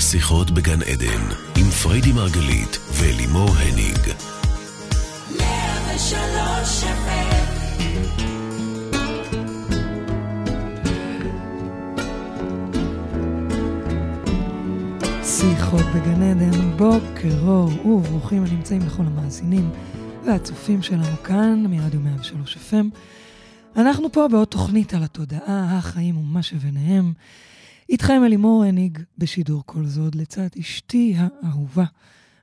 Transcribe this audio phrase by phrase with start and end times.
[0.00, 1.22] שיחות בגן עדן,
[1.56, 3.98] עם פריידי מרגלית ולימור הניג.
[15.24, 19.70] שיחות בגן עדן, בוקר אור וברוכים הנמצאים לכל המאזינים
[20.26, 22.96] והצופים שלנו כאן מרדיו 103 FM.
[23.76, 27.12] אנחנו פה בעוד תוכנית על התודעה, החיים ומה שביניהם.
[27.90, 29.62] איתכם אלימור הניג בשידור.
[29.66, 31.84] כל זאת, לצד אשתי האהובה,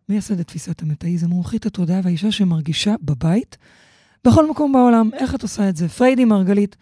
[0.09, 3.58] מייסדת תפיסת המטאיזם, מומחית התודעה והאישה שמרגישה בבית,
[4.25, 5.09] בכל מקום בעולם.
[5.13, 5.89] איך את עושה את זה?
[5.89, 6.75] פריידי מרגלית,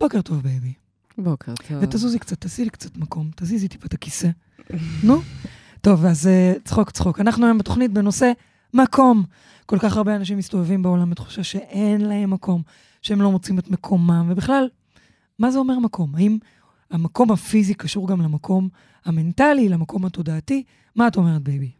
[0.00, 0.72] בוקר טוב baby.
[1.18, 1.78] בוקר טוב.
[1.80, 4.28] ותזוזי קצת, תעשי לי קצת מקום, תזיזי טיפה את הכיסא.
[5.06, 5.20] נו?
[5.80, 7.20] טוב, אז uh, צחוק צחוק.
[7.20, 8.32] אנחנו היום בתוכנית בנושא
[8.74, 9.24] מקום.
[9.66, 12.62] כל כך הרבה אנשים מסתובבים בעולם בתחושה שאין להם מקום,
[13.02, 14.68] שהם לא מוצאים את מקומם, ובכלל,
[15.38, 16.14] מה זה אומר מקום?
[16.14, 16.38] האם
[16.90, 18.68] המקום הפיזי קשור גם למקום
[19.04, 20.62] המנטלי, למקום התודעתי?
[20.96, 21.70] מה את אומרת, baby?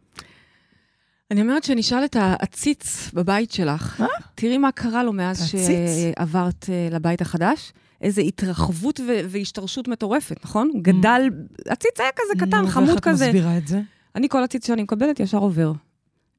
[1.31, 4.01] אני אומרת שנשאל את העציץ בבית שלך.
[4.01, 4.07] מה?
[4.35, 5.67] תראי מה קרה לו מאז העציץ?
[5.67, 7.73] שעברת אה, לבית החדש.
[8.01, 10.69] איזו התרחבות ו- והשתרשות מטורפת, נכון?
[10.73, 11.21] הוא גדל,
[11.67, 13.25] עציץ היה כזה קטן, נו, חמוד ואיך את כזה.
[13.27, 13.81] מסבירה את זה?
[14.15, 15.71] אני, כל עציץ שאני מקבלת, ישר עובר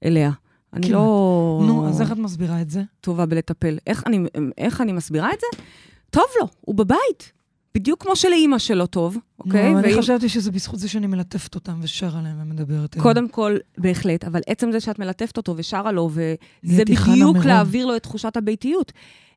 [0.05, 0.31] אליה.
[0.73, 0.93] אני כמעט.
[0.93, 2.83] לא נו, אז איך את מסבירה את זה?
[3.01, 3.79] טובה בלטפל.
[3.87, 4.19] איך אני,
[4.59, 5.63] איך אני מסבירה את זה?
[6.11, 7.33] טוב לו, הוא בבית.
[7.75, 9.73] בדיוק כמו שלאימא שלו טוב, אוקיי?
[9.75, 13.03] אני ואם- חשבתי שזה בזכות זה שאני מלטפת אותם ושרה להם ומדברת אליהם.
[13.03, 17.37] קודם כל, בהחלט, אבל עצם זה שאת מלטפת אותו ושרה לו, וזה בדיוק.
[17.45, 18.93] להעביר לו את תחושת הביתיות.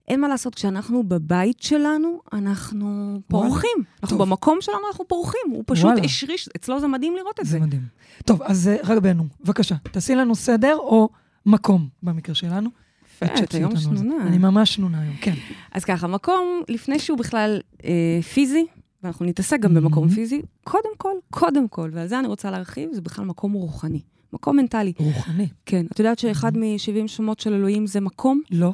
[0.07, 3.69] אין מה לעשות, כשאנחנו בבית שלנו, אנחנו פורחים.
[4.03, 4.27] אנחנו טוב.
[4.27, 5.41] במקום שלנו, אנחנו פורחים.
[5.51, 6.01] הוא פשוט וואלה.
[6.01, 7.59] השריש, אצלו זה מדהים לראות את זה זה.
[7.59, 7.81] מדהים.
[8.25, 11.09] טוב, אז אה, רק בנו, בבקשה, תעשי לנו סדר או
[11.45, 12.69] מקום במקרה שלנו.
[13.21, 13.75] יפה, את היום.
[13.77, 14.15] שנונה.
[14.27, 15.33] אני ממש שנונה היום, כן.
[15.71, 18.65] אז ככה, מקום, לפני שהוא בכלל אה, פיזי,
[19.03, 20.11] ואנחנו נתעסק גם במקום Mhm.
[20.11, 24.01] פיזי, קודם כל, קודם כל, ועל זה אני רוצה להרחיב, זה בכלל מקום רוחני.
[24.33, 24.93] מקום מנטלי.
[24.97, 25.47] רוחני.
[25.65, 28.41] כן, את יודעת שאחד מ-70 שמות של אלוהים זה מקום?
[28.51, 28.71] לא.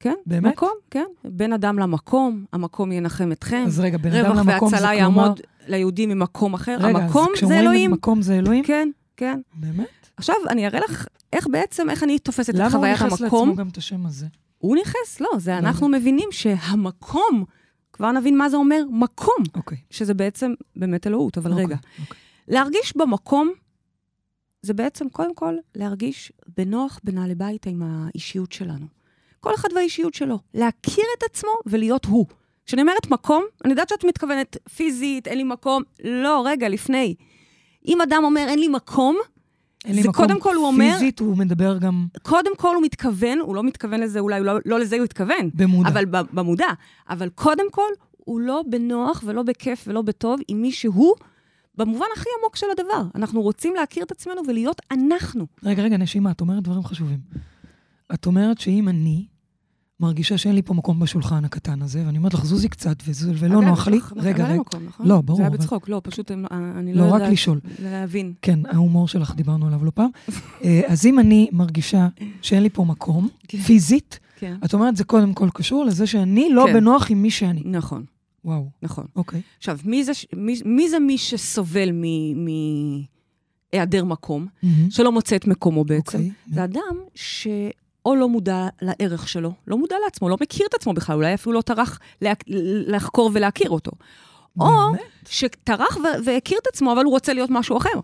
[0.00, 0.14] כן.
[0.26, 0.52] באמת?
[0.52, 1.04] מקום, כן.
[1.24, 3.64] בין אדם למקום, המקום ינחם אתכם.
[3.66, 4.98] אז רגע, בן אדם רווח למקום זה והצלה כלומר...
[5.22, 6.76] יעמוד ליהודים ממקום אחר.
[6.80, 7.90] רגע, המקום אז זה כשאומרים אלוהים.
[7.90, 8.64] מקום זה אלוהים?
[8.64, 9.40] כן, כן.
[9.54, 10.05] באמת?
[10.16, 13.48] עכשיו, אני אראה לך איך בעצם, איך אני תופסת את למה הוא חוויית נכנס המקום.
[13.48, 14.26] לעצמו גם את השם הזה?
[14.58, 17.44] הוא נכנס, לא, זה לא אנחנו מבינים שהמקום,
[17.92, 19.78] כבר נבין מה זה אומר מקום, אוקיי.
[19.90, 21.76] שזה בעצם באמת אלוהות, אבל אוקיי, רגע.
[22.00, 22.16] אוקיי.
[22.48, 23.52] להרגיש במקום,
[24.62, 28.86] זה בעצם קודם כל להרגיש בנוח בנעלי בית עם האישיות שלנו.
[29.40, 30.38] כל אחד והאישיות שלו.
[30.54, 32.26] להכיר את עצמו ולהיות הוא.
[32.66, 35.82] כשאני אומרת מקום, אני יודעת שאת מתכוונת פיזית, אין לי מקום.
[36.04, 37.14] לא, רגע, לפני.
[37.86, 39.16] אם אדם אומר אין לי מקום,
[39.94, 43.54] זה מקום קודם כל הוא אומר- פיזית, הוא מדבר גם קודם כל הוא מתכוון, הוא
[43.56, 45.88] לא מתכוון לזה, אולי לא, לא לזה הוא התכוון, במודע.
[45.88, 46.68] אבל במודע.
[47.10, 51.14] אבל קודם כל, הוא לא בנוח ולא בכיף ולא בטוב עם מי שהוא,
[51.74, 53.02] במובן הכי עמוק של הדבר.
[53.14, 55.46] אנחנו רוצים להכיר את עצמנו ולהיות אנחנו.
[55.62, 57.18] רגע, רגע, נשימה, את אומרת דברים חשובים.
[58.14, 59.26] את אומרת שאם אני
[60.00, 63.58] מרגישה שאין לי פה מקום בשולחן הקטן הזה, ואני אומרת לך, זוזי קצת, וזה- ולא
[63.58, 65.06] אגב, נוח לי, רגע, רגע, מקום, נכון?
[65.08, 67.60] לא, ברור, זה היה אבל- בצחוק, לא, פשוט הם- אני לא לא, רק יודעת לשאול.
[67.82, 68.32] להבין.
[68.42, 70.08] כן, ההומור שלך, דיברנו עליו לא פעם.
[70.64, 72.08] אה, אז אם אני מרגישה
[72.42, 73.58] שאין לי פה מקום, כן.
[73.58, 74.56] פיזית, כן.
[74.64, 76.72] את אומרת, זה קודם כל קשור לזה שאני לא כן.
[76.72, 77.62] בנוח עם מי שאני.
[77.64, 78.04] נכון,
[78.44, 79.04] וואו, נכון.
[79.16, 79.40] אוקיי.
[79.58, 81.90] עכשיו, מי זה, ש- מי, מי זה מי שסובל
[83.72, 84.46] מהיעדר מקום.
[84.90, 86.18] שלא מוצא את מקומו בעצם?
[86.18, 86.30] אוקיי.
[86.52, 86.96] זה אדם
[88.06, 91.52] שאו לא מודע לערך שלו, לא מודע לעצמו, לא מכיר את עצמו בכלל, אולי אפילו
[91.52, 92.32] לא טרח לה,
[92.86, 93.90] לחקור ולהכיר אותו.
[94.60, 95.00] או באמת?
[95.28, 98.00] שטרח ו- והכיר את עצמו, אבל הוא רוצה להיות משהו אחר.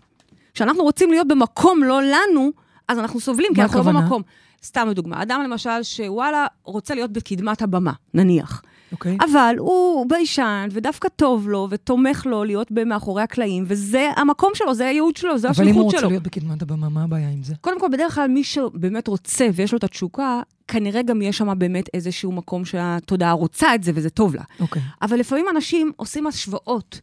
[0.53, 2.51] כשאנחנו רוצים להיות במקום לא לנו,
[2.87, 3.83] אז אנחנו סובלים, כי אנחנו לא?
[3.83, 4.21] במקום.
[4.63, 8.61] סתם לדוגמה, אדם למשל שוואלה, רוצה להיות בקדמת הבמה, נניח.
[8.93, 9.17] אוקיי.
[9.31, 14.87] אבל הוא ביישן, ודווקא טוב לו, ותומך לו להיות מאחורי הקלעים, וזה המקום שלו, זה
[14.87, 16.09] הייעוד שלו, זה אבל אם הוא השליחות רוצה שלו.
[16.09, 17.53] להיות בקדמת הבמה, מה הבעיה עם זה?
[17.61, 21.59] קודם כל, בדרך כלל מי שבאמת רוצה ויש לו את התשוקה, כנראה גם יש שם
[21.59, 24.41] באמת איזשהו מקום שהתודעה רוצה את זה וזה טוב לה.
[24.59, 24.81] אוקיי.
[25.01, 26.99] אבל לפעמים אנשים עושים השוואות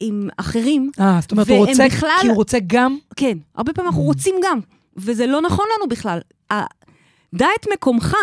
[0.00, 2.98] עם אחרים, אה, זאת אומרת, הוא רוצה, בכלל- כי הוא רוצה גם...
[3.16, 4.06] כן, הרבה פעמים אנחנו Mm.
[4.06, 4.58] רוצים גם,
[4.96, 6.18] וזה לא נכון לנו בכלל.
[7.34, 8.16] דע את מקומך,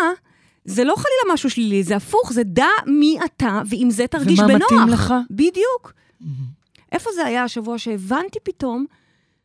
[0.64, 4.48] זה לא חלילה משהו שלילי, זה הפוך, זה דע מי אתה, ועם זה תרגיש ומה
[4.48, 4.72] בנוח.
[4.72, 5.14] מתאים לך?
[5.30, 5.92] בדיוק.
[6.20, 6.60] מהמם.
[6.92, 8.84] איפה זה היה השבוע שהבנתי פתאום,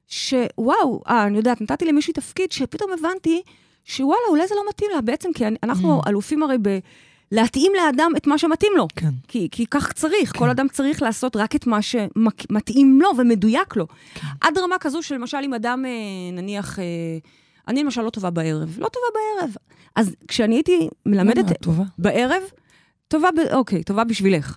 [0.07, 3.41] שוואו, אה, אני יודעת, נתתי למישהי תפקיד, שפתאום הבנתי
[3.85, 5.01] שוואלה, אולי זה לא מתאים לה.
[5.01, 6.09] בעצם, כי אנחנו Mm.
[6.09, 6.79] אלופים הרי ב...
[7.31, 8.87] להתאים לאדם את מה שמתאים לו.
[8.95, 9.09] כן.
[9.27, 10.39] כי, כי כך צריך, כן.
[10.39, 13.87] כל אדם צריך לעשות רק את מה שמתאים לו ומדויק לו.
[14.15, 14.27] כן.
[14.41, 15.91] עד רמה כזו שלמשל אם אדם, אה,
[16.33, 16.83] נניח, אה,
[17.67, 19.55] אני למשל לא טובה בערב, לא טובה בערב.
[19.95, 21.51] אז כשאני הייתי מלמדת למה?
[21.51, 21.83] את טובה.
[21.97, 22.41] בערב,
[23.07, 23.53] טובה, ב...
[23.53, 24.55] אוקיי, טובה בשבילך.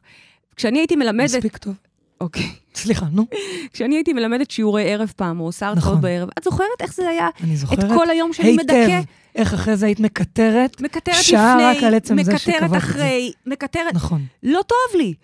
[0.56, 1.74] כשאני הייתי מלמדת, מספיק טוב.
[2.20, 2.50] אוקיי.
[2.74, 3.26] סליחה, נו.
[3.72, 6.00] כשאני הייתי מלמדת שיעורי ערב פעם, או עושה הרצאות נכון.
[6.00, 7.28] בערב, את זוכרת איך זה היה?
[7.44, 10.80] אני את זוכרת כל היום שאני מדכא, היטב איך אחרי זה היית מקטרת.
[10.80, 12.76] מקטרת לפני, את מקטרת.
[12.76, 13.94] אחרי, מקטרת...
[13.94, 14.24] נכון.
[14.42, 15.14] לא טוב לי.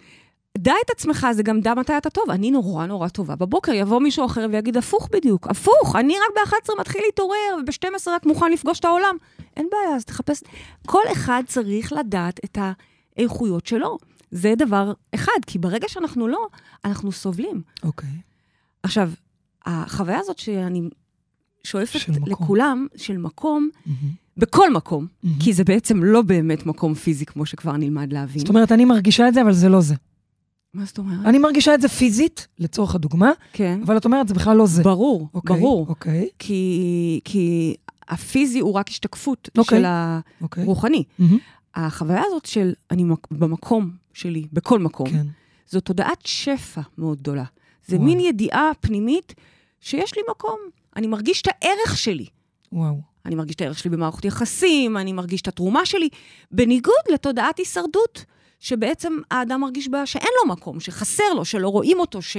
[0.58, 2.30] דע את עצמך, זה גם דע מתי אתה טוב.
[2.30, 3.36] אני נורא נורא טובה.
[3.36, 8.26] בבוקר יבוא מישהו אחר ויגיד, הפוך בדיוק, הפוך, אני רק ב-11 מתחיל להתעורר, וב-12 רק
[8.26, 9.16] מוכן לפגוש את העולם.
[9.56, 10.42] אין בעיה, אז תחפש...
[10.86, 12.58] כל אחד צריך לדעת את
[13.16, 13.98] האיכויות שלו.
[14.30, 16.46] זה דבר אחד, כי ברגע שאנחנו לא,
[16.84, 17.62] אנחנו סובלים.
[17.82, 18.08] אוקיי.
[18.82, 19.10] עכשיו,
[19.66, 20.82] החוויה הזאת שאני
[21.64, 22.12] שואפת של.
[22.26, 24.10] לכולם, של מקום, מהמם.
[24.36, 25.38] בכל מקום, מהמם.
[25.40, 28.38] כי זה בעצם לא באמת מקום פיזי, כמו שכבר נלמד להבין.
[28.38, 29.94] זאת אומרת, אני מרגישה את זה, אבל זה לא זה.
[30.74, 31.26] מה זאת אומרת?
[31.26, 33.80] אני מרגישה את זה פיזית, לצורך הדוגמה, כן.
[33.86, 34.82] אבל את אומרת, זה בכלל לא זה.
[34.82, 35.86] ברור, אוקיי, ברור.
[35.88, 37.74] אוקיי, כי, כי
[38.08, 39.78] הפיזי הוא רק השתקפות אוקיי.
[39.80, 39.84] של
[40.42, 40.62] אוקיי.
[40.62, 41.04] הרוחני.
[41.18, 41.38] מהמם.
[41.74, 45.26] החוויה הזאת של אני מק- במקום שלי, בכל מקום, כן.
[45.70, 47.44] זו תודעת שפע מאוד גדולה.
[47.86, 48.06] זה וואו.
[48.06, 49.34] מין ידיעה פנימית
[49.80, 50.58] שיש לי מקום.
[50.96, 52.26] אני מרגיש את הערך שלי.
[52.72, 53.00] וואו.
[53.26, 56.08] אני מרגיש את הערך שלי במערכות יחסים, אני מרגיש את התרומה שלי,
[56.50, 58.24] בניגוד לתודעת הישרדות,
[58.64, 62.36] שבעצם האדם מרגיש בה שאין לו מקום, שחסר לו, שלא רואים אותו, ש...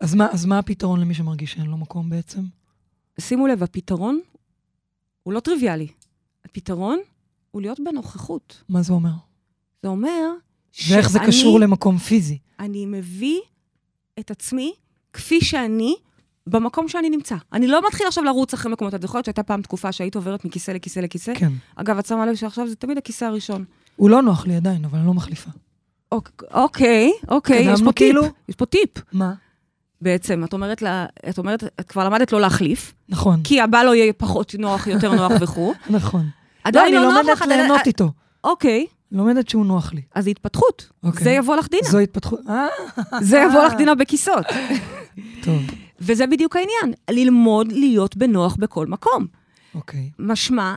[0.00, 2.40] אז מה, אז מה הפתרון למי שמרגיש שאין לו מקום בעצם?
[3.20, 4.20] שימו לב, הפתרון
[5.22, 5.88] הוא לא טריוויאלי.
[6.44, 6.98] הפתרון
[7.50, 8.62] הוא להיות בנוכחות.
[8.68, 9.10] מה זה אומר?
[9.82, 10.30] זה אומר
[10.90, 12.38] ואיך זה שאני- קשור למקום פיזי?
[12.60, 13.40] אני מביא
[14.18, 14.72] את עצמי
[15.12, 15.94] כפי שאני,
[16.46, 17.36] במקום שאני נמצא.
[17.52, 18.94] אני לא מתחיל עכשיו לרוץ אחרי מקומות.
[18.94, 21.32] את זוכרת שהייתה פעם תקופה שהיית עוברת מכיסא לכיסא לכיסא?
[21.34, 21.52] כן.
[21.76, 23.64] אגב, את שמה לב שעכשיו זה תמיד הכיסא הראשון.
[23.96, 25.50] הוא לא נוח לי עדיין, אבל אני לא מחליפה.
[26.12, 27.96] אוק- אוקיי, אוקיי, יש פה טיפ.
[27.96, 28.22] כאילו?
[28.48, 28.90] יש פה טיפ.
[29.12, 29.32] מה?
[30.00, 33.94] בעצם, את אומרת לה, את אומרת, את כבר למדת לא להחליף, נכון, כי הבא לא
[33.94, 35.72] יהיה פחות נוח, יותר נוח וכו'.
[35.90, 36.20] נכון.
[36.22, 36.28] לא,
[36.64, 38.10] עדיין אני לא נוח לומדת לך, ליהנות את- איתו.
[38.44, 40.02] אוקיי, לומדת שהוא נוח לי.
[40.14, 40.88] אז זה התפתחות.
[41.02, 41.24] אוקיי.
[41.24, 41.88] זה יבוא לך דינה.
[41.90, 42.40] זו התפתחות...
[42.48, 42.66] אה,
[43.20, 44.46] זה יבוא לך דינה בכיסות.
[45.44, 45.62] טוב,
[46.00, 49.26] וזה בדיוק העניין, ללמוד להיות בנוח בכל מקום.
[49.74, 50.10] אוקיי.
[50.18, 50.74] משמע,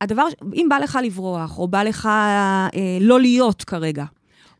[0.00, 2.68] הדבר, אם בא לך לברוח, או בא לך אה,
[3.00, 4.04] לא להיות כרגע,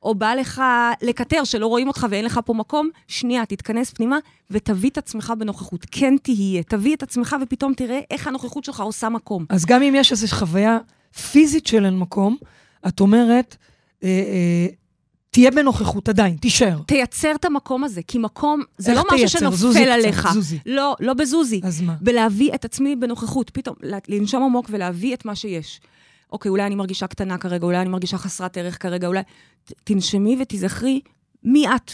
[0.02, 0.62] או בא לך
[1.02, 4.18] לקטר שלא רואים אותך ואין לך פה מקום, שנייה, תתכנס פנימה
[4.50, 5.86] ותביא את עצמך בנוכחות.
[5.90, 9.46] כן תהיה, תביא את עצמך ופתאום תראה איך הנוכחות שלך עושה מקום.
[9.48, 10.78] אז גם אם יש איזו חוויה
[11.32, 12.36] פיזית של אין מקום,
[12.88, 13.56] את אומרת,
[14.02, 14.66] אה, אה,
[15.34, 16.78] תהיה בנוכחות עדיין, תישאר.
[16.86, 19.50] תייצר את המקום הזה, כי מקום זה לא משהו תייצר?
[19.50, 20.32] זוזי שנופל קצת, עליך.
[20.32, 20.58] זוזי.
[20.66, 21.60] לא, לא בזוזי.
[21.64, 21.94] אז מה?
[22.00, 23.76] בלהביא את עצמי בנוכחות, פתאום
[24.08, 25.80] לנשום עמוק ולהביא את מה שיש.
[26.32, 29.20] אוקיי, אולי אני מרגישה קטנה כרגע, אולי אני מרגישה חסרת ערך כרגע, אולי...
[29.64, 31.00] ת- תנשמי ותיזכרי
[31.44, 31.92] מי את.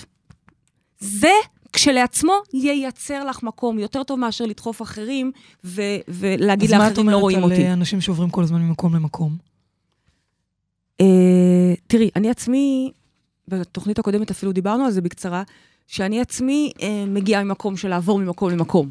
[0.98, 1.32] זה
[1.72, 5.32] כשלעצמו ייצר לך מקום יותר טוב מאשר לדחוף אחרים
[5.64, 7.62] ו- ולהגיד אז מה את לאחרים לא רואים אומרת אותי.
[7.62, 9.36] על אה, אנשים שעוברים כל הזמן ממקום למקום?
[11.00, 11.06] אה,
[11.86, 12.90] תראי, אני עצמי,
[13.50, 15.42] בתוכנית הקודמת אפילו דיברנו על זה בקצרה,
[15.86, 18.90] שאני עצמי אה, מגיעה ממקום של לעבור ממקום למקום.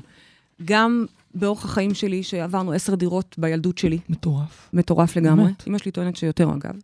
[0.66, 4.70] גם באורח החיים שלי, שעברנו עשר דירות בילדות שלי, מטורף.
[4.74, 5.44] מטורף לגמרי.
[5.44, 5.68] באמת?
[5.68, 6.76] אמא שלי טוענת שיותר, אגב.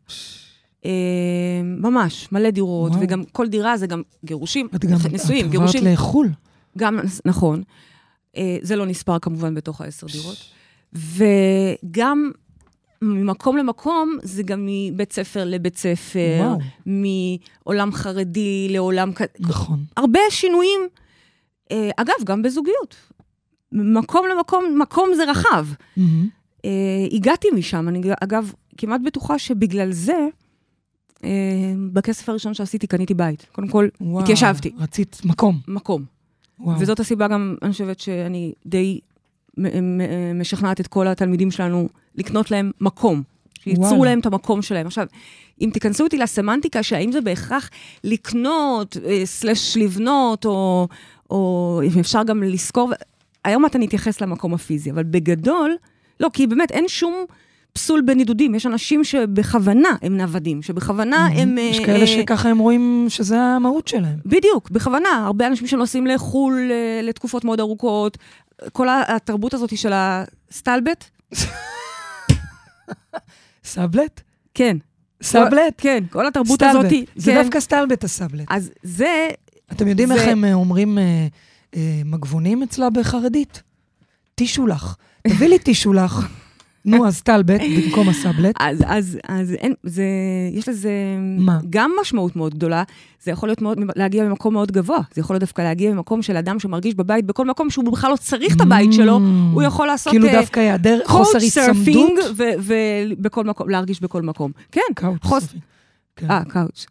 [0.85, 0.91] אה,
[1.63, 3.01] ממש, מלא דירות, וואו.
[3.03, 5.81] וגם כל דירה זה גם גירושים, את גם נישואים, את גירושים.
[5.81, 6.29] עברת לחו"ל.
[6.77, 7.63] גם, נכון.
[8.37, 10.37] אה, זה לא נספר כמובן בתוך העשר דירות.
[10.93, 12.31] וגם
[13.01, 16.59] ממקום למקום, זה גם מבית ספר לבית ספר, וואו.
[17.65, 19.11] מעולם חרדי לעולם...
[19.39, 19.79] נכון.
[19.97, 20.81] הרבה שינויים.
[21.71, 22.95] אה, אגב, גם בזוגיות.
[23.71, 25.67] מקום למקום, מקום זה רחב.
[26.65, 26.71] אה,
[27.11, 30.27] הגעתי משם, אני אגב כמעט בטוחה שבגלל זה,
[31.23, 31.29] אה,
[31.93, 33.45] בכסף הראשון שעשיתי קניתי בית.
[33.51, 34.71] קודם כל, וואו, התיישבתי.
[34.77, 35.59] רצית מקום.
[35.67, 36.03] מקום.
[36.59, 36.79] וואו.
[36.79, 38.99] וזאת הסיבה גם, אני חושבת שאני די
[40.35, 43.23] משכנעת את כל התלמידים שלנו לקנות להם מקום.
[43.63, 44.05] שייצרו.
[44.05, 44.87] להם את המקום שלהם.
[44.87, 45.07] עכשיו,
[45.61, 47.69] אם תיכנסו אותי לסמנטיקה, שהאם זה בהכרח
[48.03, 50.87] לקנות, אה, סלש לבנות, או,
[51.29, 52.93] או אם אפשר גם לשכור, ו-
[53.45, 55.75] היום אתה נתייחס למקום הפיזי, אבל בגדול,
[56.19, 57.25] לא, כי באמת אין שום
[57.73, 58.55] פסול בנידודים.
[58.55, 61.57] יש אנשים שבכוונה הם נוודים, שבכוונה הם...
[61.57, 64.17] יש אה, כאלה אה, שככה הם רואים שזה המהות שלהם.
[64.25, 65.09] בדיוק, בכוונה.
[65.25, 68.17] הרבה אנשים שנוסעים לחו"ל אה, לתקופות מאוד ארוכות.
[68.71, 71.05] כל התרבות הזאת של הסטלבט,
[73.63, 74.21] סאבלט?
[74.53, 74.77] כן.
[75.23, 75.73] סאבלט?
[75.77, 76.61] כן, כל התרבות.
[76.61, 77.41] הזאת, זה כן.
[77.43, 78.45] דווקא סטלבט הסאבלט.
[78.49, 79.27] אז זה,
[79.71, 81.27] אתם יודעים איך הם אה, אומרים אה,
[81.75, 83.63] אה, מגבונים אצלה בחרדית?
[84.35, 84.97] טישולח.
[85.27, 86.29] תביא לי טישולח.
[86.85, 88.55] נו, אז סטלבט במקום הסאבלט.
[88.59, 90.03] אז, אז, אז אין, זה,
[90.53, 90.89] יש לזה
[91.39, 91.59] מה?
[91.69, 92.83] גם משמעות מאוד גדולה.
[93.23, 94.99] זה יכול להיות מאוד, להגיע ממקום מאוד גבוה.
[95.13, 98.15] זה יכול להיות דווקא להגיע ממקום של אדם שמרגיש בבית בכל מקום שהוא בכלל לא
[98.15, 99.19] צריך את הבית שלו,
[99.53, 100.11] הוא יכול לעשות...
[100.13, 101.75] כאילו אה, דווקא היעדר חוסר היצמדות.
[101.77, 104.51] surfing ובכל מקום, להרגיש בכל מקום.
[104.71, 105.61] כן, קאוץ' חוס- סרפינג.
[106.15, 106.31] כן.
[106.31, 106.85] אה, קאוץ'.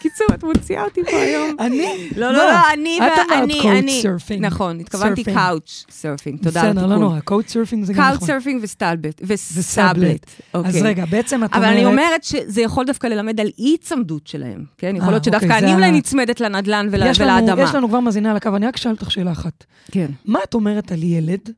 [0.00, 1.56] קיצור, את מוציאה אותי פה היום.
[1.60, 2.08] אני?
[2.16, 2.38] לא, לא?
[2.38, 4.02] לא, אני את אמרת ואני, אני.
[4.02, 4.46] surfing.
[4.46, 5.24] נכון, התכוונתי.
[5.24, 7.08] couch surfing, תודה על בסדר, לא התיקון.
[7.08, 8.26] נורא, coach surfing זה גם נכון.
[8.26, 9.20] surfing וסטלבט.
[9.26, 10.26] וסאבלט.
[10.52, 10.82] אז אוקיי.
[10.82, 11.76] רגע, בעצם את אבל אומרת...
[11.76, 14.96] אני אומרת שזה יכול דווקא ללמד על אי-היצמדות שלהם, כן?
[14.96, 17.62] יכול אה, להיות שדווקא אוקיי, אני אולי נצמדת לנדל"ן ולאדמה.
[17.62, 19.64] יש לנו כבר מאזינה על הקו, אני רק אשאל אותך שאלה אחת.
[19.92, 21.50] כן, מה את אומרת על ילד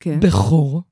[0.00, 0.82] כן, בכור,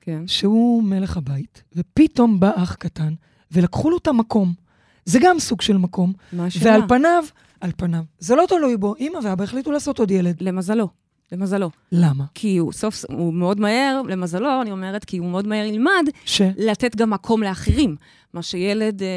[0.00, 0.22] כן.
[0.26, 3.14] שהוא מלך הבית, ופתאום בא אח קטן,
[3.52, 4.63] ולקחו לו את המקום?
[5.04, 6.70] זה גם סוג של מקום, מה השאלה?
[6.70, 7.24] ועל פניו,
[7.60, 10.36] על פניו, זה לא תלוי בו, אמא ואבא החליטו לעשות עוד ילד.
[10.40, 10.88] למזלו,
[11.32, 11.70] למזלו.
[11.92, 12.24] למה?
[12.34, 16.42] כי הוא סוף, הוא מאוד מהר, למזלו, אני אומרת, כי הוא מאוד מהר ילמד ש...
[16.56, 17.96] לתת גם מקום לאחרים.
[18.34, 19.08] מה שילד אה,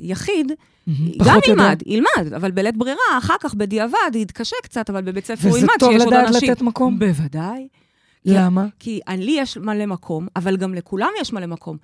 [0.00, 0.52] יחיד,
[0.86, 1.38] מהמם, גם.
[1.46, 5.58] ילמד, ילמד, אבל בלית ברירה, אחר כך בדיעבד, יתקשה קצת, אבל בבית ספר הוא וזה
[5.58, 6.50] ילמד טוב שיש עוד לדעת אנשים.
[6.50, 6.98] לתת מקום?
[6.98, 7.68] בוודאי.
[8.24, 8.66] למה?
[8.78, 11.76] כי לי יש מלא מקום, אבל גם לכולם יש מלא מקום.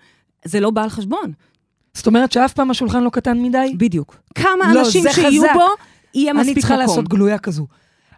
[0.44, 1.32] זה לא בא על חשבון.
[1.94, 3.74] זאת אומרת שאף פעם השולחן לא קטן מדי?
[3.76, 4.16] בדיוק.
[4.34, 5.54] כמה לא, אנשים שיהיו חזק.
[5.54, 5.66] בו,
[6.14, 6.60] יהיה מספיק אני מקום.
[6.60, 7.66] צריכה לעשות גלויה כזו.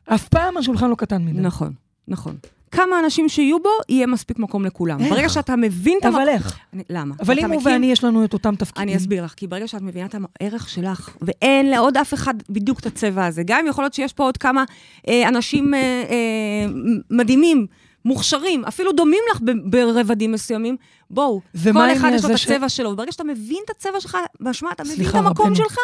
[0.06, 1.40] אף פעם השולחן לא קטן מדי.
[1.40, 1.72] נכון,
[2.08, 2.36] נכון.
[2.70, 5.00] כמה אנשים שיהיו בו, יהיה מספיק מקום לכולם.
[5.00, 5.10] איך?
[5.12, 6.20] ברגע שאתה מבין את המקום...
[6.20, 6.58] אבל איך?
[6.90, 7.14] למה?
[7.20, 8.88] אבל אם הוא מכיר- ואני, יש לנו את אותם תפקידים.
[8.88, 12.80] אני אסביר לך, כי ברגע שאת מבינה את הערך שלך, ואין לעוד אף אחד בדיוק
[12.80, 14.64] את הצבע הזה, גם אם יכול להיות שיש פה עוד כמה
[15.08, 16.72] אה, אנשים אה, אה,
[17.10, 17.66] מדהימים,
[18.04, 20.76] מוכשרים, אפילו דומים לך ב- ברבדים מסוימים,
[21.10, 21.40] בואו,
[21.72, 24.70] כל אחד יש לו את ש- הצבע שלו, וברגע שאתה מבין את הצבע שלך, משמע,
[24.72, 25.56] אתה מבין את המקום רבנו.
[25.56, 25.76] שלך.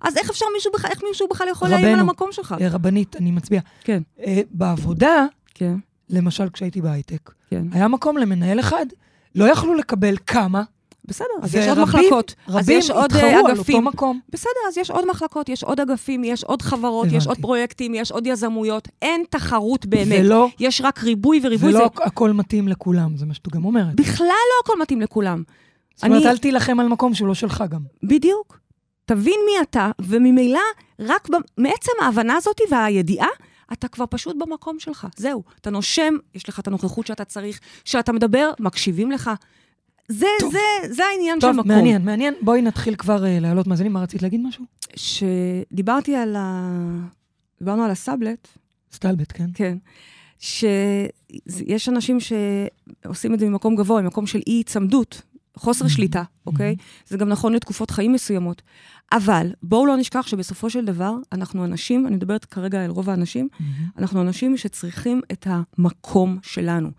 [0.00, 1.98] אז איך אפשר מישהו בכלל, איך מישהו בכלל יכול להעיר על.
[2.00, 2.54] המקום שלך?
[2.60, 3.60] אה, רבנית, אני מצביע.
[3.84, 5.74] כן, אה, בעבודה, כן,
[6.10, 7.62] למשל כשהייתי בהייטק, כן.
[7.72, 8.86] היה מקום למנהל אחד,
[9.34, 10.62] לא יכלו לקבל כמה,
[11.04, 12.34] בסדר, אז יש עוד מחלקות.
[12.46, 13.80] אז רבים יש עוד התחרו אה, על אותו.
[13.80, 14.20] מקום.
[14.28, 17.26] בסדר, אז יש עוד מחלקות, יש עוד אגפים, יש עוד חברות, יש.
[17.26, 18.88] עוד פרויקטים, יש עוד יזמויות.
[19.02, 20.20] אין תחרות באמת.
[20.24, 21.68] ולא, יש רק ריבוי וריבוי.
[21.70, 23.94] ולא זה הכל מתאים לכולם, זה מה שאת גם אומרת.
[23.94, 25.42] בכלל לא הכל מתאים לכולם.
[25.94, 27.80] זאת אומרת, אני- אל תילחם על מקום שהוא לא שלך גם.
[28.02, 28.58] בדיוק.
[29.06, 30.60] תבין מי אתה, וממילא,
[31.00, 33.28] רק ב- מעצם ההבנה הזאת והידיעה,
[33.72, 35.06] אתה כבר פשוט במקום שלך.
[35.16, 35.42] זהו.
[35.60, 39.30] אתה נושם, יש לך את הנוכחות שאתה צריך, כשאתה מדבר, מקשיבים לך.
[40.08, 40.52] זה, טוב.
[40.52, 41.68] זה, זה העניין של טוב, מקום.
[41.68, 42.34] מעניין, מעניין.
[42.40, 43.92] בואי נתחיל כבר אה, להעלות מאזינים.
[43.92, 44.64] מה רצית להגיד משהו?
[44.96, 46.70] שדיברתי על ה...
[47.58, 48.48] דיברנו על הסאבלט,
[48.92, 49.46] סטלבט, כן?
[49.54, 49.76] כן.
[50.38, 55.22] שיש אנשים שעושים את זה ממקום גבוה, ממקום של אי-היצמדות,
[55.56, 56.76] חוסר שליטה, אוקיי?
[57.06, 58.62] זה גם נכון לתקופות חיים מסוימות.
[59.12, 63.48] אבל בואו לא נשכח שבסופו של דבר, אנחנו אנשים, אני מדברת כרגע אל רוב האנשים,
[63.98, 66.90] אנחנו אנשים שצריכים את המקום שלנו.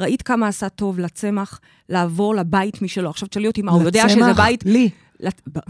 [0.00, 3.10] ראית כמה עשה טוב לצמח לעבור לבית משלו.
[3.10, 4.64] עכשיו תשאלי אותי מה, הוא יודע שזה בית...
[4.66, 4.90] לי.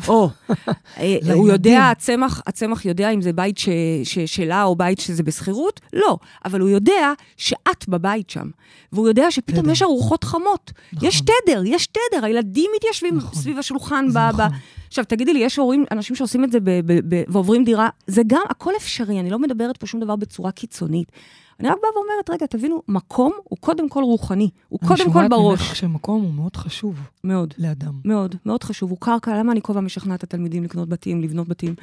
[0.08, 0.30] או,
[0.98, 1.16] אה.
[1.34, 3.68] הוא יודע, הצמח, הצמח יודע אם זה בית ש,
[4.04, 5.80] ש, שלה או בית שזה בשכירות?
[5.92, 6.18] לא.
[6.44, 8.50] אבל הוא יודע שאת בבית שם.
[8.92, 9.70] והוא יודע שפתאום.
[9.70, 10.72] יש ארוחות חמות.
[10.92, 11.08] נכון.
[11.08, 13.34] יש תדר, יש תדר, הילדים מתיישבים נכון.
[13.34, 14.06] סביב השולחן.
[14.12, 14.18] ב...
[14.18, 14.48] נכון.
[14.90, 18.22] עכשיו, תגידי לי, יש הורים, אנשים שעושים את זה ב, ב, ב, ועוברים דירה, זה
[18.26, 21.12] גם, הכל אפשרי, אני לא מדברת פה שום דבר בצורה קיצונית.
[21.60, 25.28] אני רק באה ואומרת, רגע, תבינו, מקום הוא קודם כל רוחני, הוא קודם כל אני
[25.28, 25.58] בראש.
[25.58, 27.54] שומעת ממך שמקום הוא מאוד חשוב מאוד.
[27.58, 27.92] לאדם.
[28.04, 28.90] מאוד, מאוד חשוב.
[28.90, 31.74] הוא קרקע, למה אני כל פעם משכנעת את התלמידים לקנות בתים, לבנות בתים?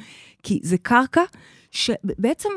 [0.42, 1.22] כי זה קרקע
[1.70, 2.48] שבעצם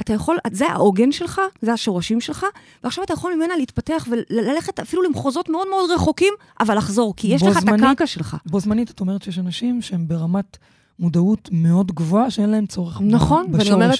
[0.00, 2.46] אתה יכול, זה העוגן שלך, זה השורשים שלך,
[2.84, 7.42] ועכשיו אתה יכול ממנה להתפתח וללכת אפילו למחוזות מאוד מאוד רחוקים, אבל לחזור, כי יש
[7.42, 8.36] לך את זמנית- הקרקע שלך.
[8.46, 10.56] בו זמנית, את אומרת שיש אנשים שהם ברמת
[10.98, 13.98] מודעות מאוד גבוהה, שאין להם צורך נכון, ואני אומרת.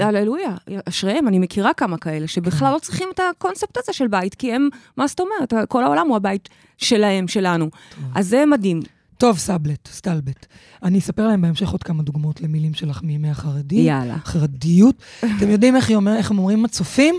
[0.00, 0.54] הללויה,
[0.88, 2.74] אשריהם, אני מכירה כמה כאלה, שבכלל כן.
[2.74, 6.16] לא צריכים את הקונספט הזה של בית, כי הם, מה זאת אומרת, כל העולם הוא
[6.16, 7.70] הבית שלהם, שלנו.
[8.14, 8.80] אז זה מדהים.
[9.22, 10.46] טוב, סאבלט, סטלבט.
[10.82, 13.74] אני אספר להם בהמשך עוד כמה דוגמאות למילים שלך מימי החרדי.
[13.74, 14.16] יאללה.
[14.24, 15.02] חרדיות.
[15.36, 17.14] אתם יודעים איך אומר- איך הם אומרים מצופים?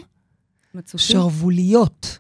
[0.76, 1.16] מצופים?
[1.16, 2.18] שרווליות.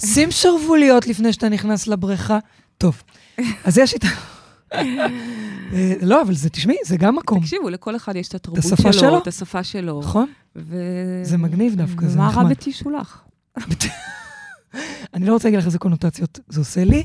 [0.00, 2.38] שים שרווליות לפני שאתה נכנס לבריכה.
[2.78, 3.02] טוב,
[3.64, 4.06] אז יש איתה...
[4.72, 8.92] אה, לא, אבל זה, תשמעי, זה גם מקום, תקשיבו, לכל אחד יש את התרבות שלו,
[8.92, 9.18] שלו.
[9.18, 10.00] את השפה שלו.
[10.00, 10.26] נכון?
[10.56, 10.76] ו...
[11.22, 12.54] זה מגניב דווקא, זה ומה רע נחמד.
[15.14, 17.04] אני לא רוצה להגיד לך איזה קונוטציות זה עושה לי.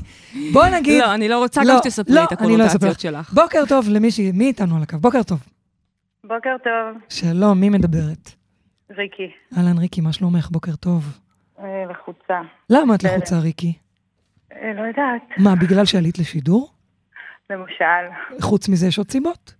[0.52, 3.00] בוא נגיד, לא, אני לא רוצה לא, גם שתספרי לא, את לא הקונוטציות לך.
[3.00, 3.32] שלך.
[3.32, 4.98] בוקר טוב למישהי, מי איתנו על הקו?
[4.98, 5.42] בוקר טוב.
[6.24, 8.30] בוקר טוב, שלום, מי מדברת?
[8.90, 9.30] ריקי.
[9.56, 10.48] אהלן, ריקי, מה שלומך?
[10.50, 11.18] בוקר טוב.
[11.58, 12.40] אה, לחוצה.
[12.70, 13.02] למה את.
[13.02, 13.72] לחוצה, ריקי?
[14.52, 16.70] אה, לא יודעת, מה, בגלל שעלית לשידור?
[17.50, 18.40] למשל.
[18.40, 19.54] חוץ מזה יש עוד סיבות?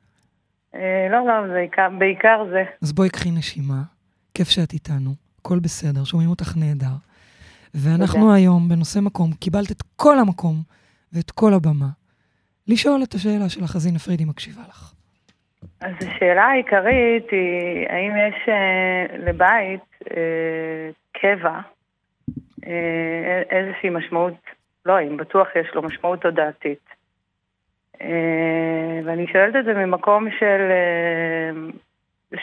[0.75, 1.67] אה, לא, לא, זה
[1.99, 2.65] בעיקר זה.
[2.83, 3.83] אז בואי קחי נשימה,
[4.35, 7.08] כיף שאת איתנו, הכל בסדר, שומעים אותך נהדר.
[7.75, 8.35] ואנחנו תודה.
[8.35, 10.55] היום בנושא מקום, קיבלת את כל המקום
[11.13, 11.89] ואת כל הבמה.
[12.69, 14.93] לשאול את השאלה שלך, אז הנה פרידי מקשיבה לך.
[15.81, 21.61] אז השאלה העיקרית היא, האם יש אה, לבית אה, קבע
[22.67, 24.35] אה, איזושהי משמעות,
[24.87, 26.89] לא האם, בטוח יש לו משמעות תודעתית.
[28.01, 30.71] אה, ואני שואלת את זה ממקום של...
[30.71, 31.71] אה,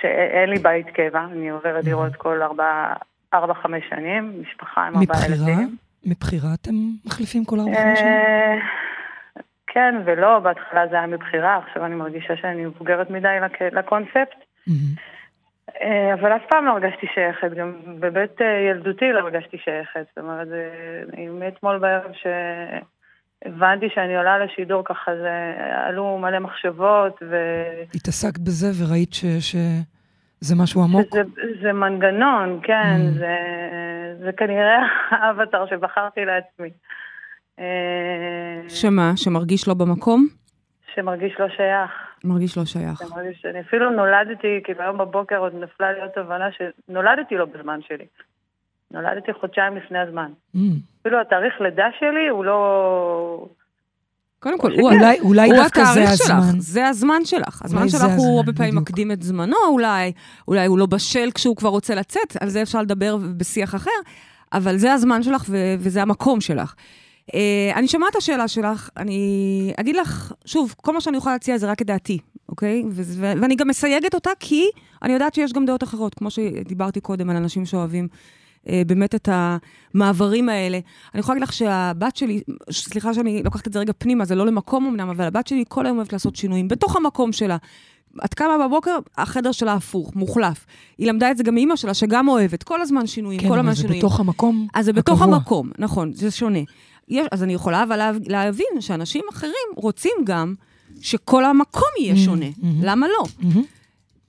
[0.01, 2.93] שאין לי בית קבע, אני עוברת דירות כל ארבע,
[3.35, 5.25] ארבע, חמש שנים, משפחה עם ארבעה?
[5.25, 5.75] ילדים.
[6.05, 6.71] מבחירה אתם
[7.05, 8.11] מחליפים כל ארבע חמש שנים?
[8.11, 8.55] אה,
[9.67, 14.35] כן ולא, בהתחלה זה היה מבחירה, עכשיו אני מרגישה שאני מבוגרת מדי לק- לקונספט.
[15.81, 20.05] אה, אבל אף פעם לא הרגשתי שייכת, גם בבית אה, ילדותי לא הרגשתי שייכת.
[20.09, 20.47] זאת אומרת,
[21.39, 25.53] מאתמול בערב שהבנתי שאני עולה לשידור ככה, זה
[25.87, 27.35] עלו מלא מחשבות, ו...
[27.95, 29.55] התעסקת בזה וראית ש-
[30.45, 31.07] שזה משהו עמוק?
[31.13, 31.21] שזה,
[31.61, 33.19] זה מנגנון, כן, Mm.
[33.19, 33.35] זה,
[34.23, 34.77] זה כנראה
[35.09, 36.69] האבטר שבחרתי לעצמי.
[37.59, 39.11] אה, שמה?
[39.15, 40.27] שמרגיש לא במקום?
[40.95, 41.91] שמרגיש לא שייך.
[42.23, 42.99] מרגיש לא שייך.
[43.03, 47.45] זה מרגיש, אני אפילו נולדתי, כאילו היום בבוקר עוד נפלה לי עוד תובנה שנולדתי לא
[47.45, 48.05] בזמן שלי.
[48.91, 50.31] נולדתי חודשיים לפני הזמן.
[50.53, 50.75] מהמם.
[51.01, 53.47] אפילו התאריך לידה שלי הוא לא...
[54.45, 54.81] קודם כל, שכן.
[54.81, 56.59] הוא אולי- אולי הוא דווקא זה התאריך שלך, הזמן.
[56.59, 57.61] זה הזמן שלך.
[57.65, 58.75] הזמן שלך הוא הזמן, הרבה פעמים.
[58.75, 60.11] מקדים את זמנו, אולי,
[60.47, 63.91] אולי הוא לא בשל כשהוא כבר רוצה לצאת, על זה אפשר לדבר בשיח אחר,
[64.53, 66.73] אבל זה הזמן שלך ו- וזה המקום שלך.
[67.31, 67.33] Uh,
[67.75, 69.19] אני שומעת את השאלה שלך, אני
[69.79, 72.17] אגיד לך, שוב, כל מה שאני יכולה להציע זה רק את דעתי,
[72.49, 72.83] אוקיי?
[72.91, 74.65] ו- ו- ואני גם מסייגת אותה כי
[75.03, 78.07] אני יודעת שיש גם דעות אחרות, כמו שדיברתי קודם על אנשים שאוהבים
[78.87, 79.29] באמת את
[79.93, 80.79] המעברים האלה.
[81.13, 82.41] אני יכולה להגיד לך שהבת שלי,
[82.71, 85.85] סליחה שאני לוקחת את זה רגע פנימה, זה לא למקום אמנם, אבל הבת שלי כל
[85.85, 87.57] היום אוהבת לעשות שינויים בתוך המקום שלה.
[88.25, 90.65] את קמה בבוקר, החדר שלה הפוך, מוחלף.
[90.97, 93.59] היא למדה את זה גם מאימא שלה, שגם אוהבת כל הזמן שינויים, כן, כל אבל
[93.59, 93.99] הזמן זה שינויים.
[94.01, 95.35] בתוך המקום אז זה בתוך הקבוע.
[95.35, 96.59] המקום, נכון, זה שונה.
[97.09, 100.53] יש, אז אני יכולה אבל לה, להבין שאנשים אחרים רוצים גם
[101.01, 102.45] שכל המקום יהיה Mm, שונה.
[102.45, 102.65] mm-hmm.
[102.81, 103.23] למה לא?
[103.39, 103.63] מהמם.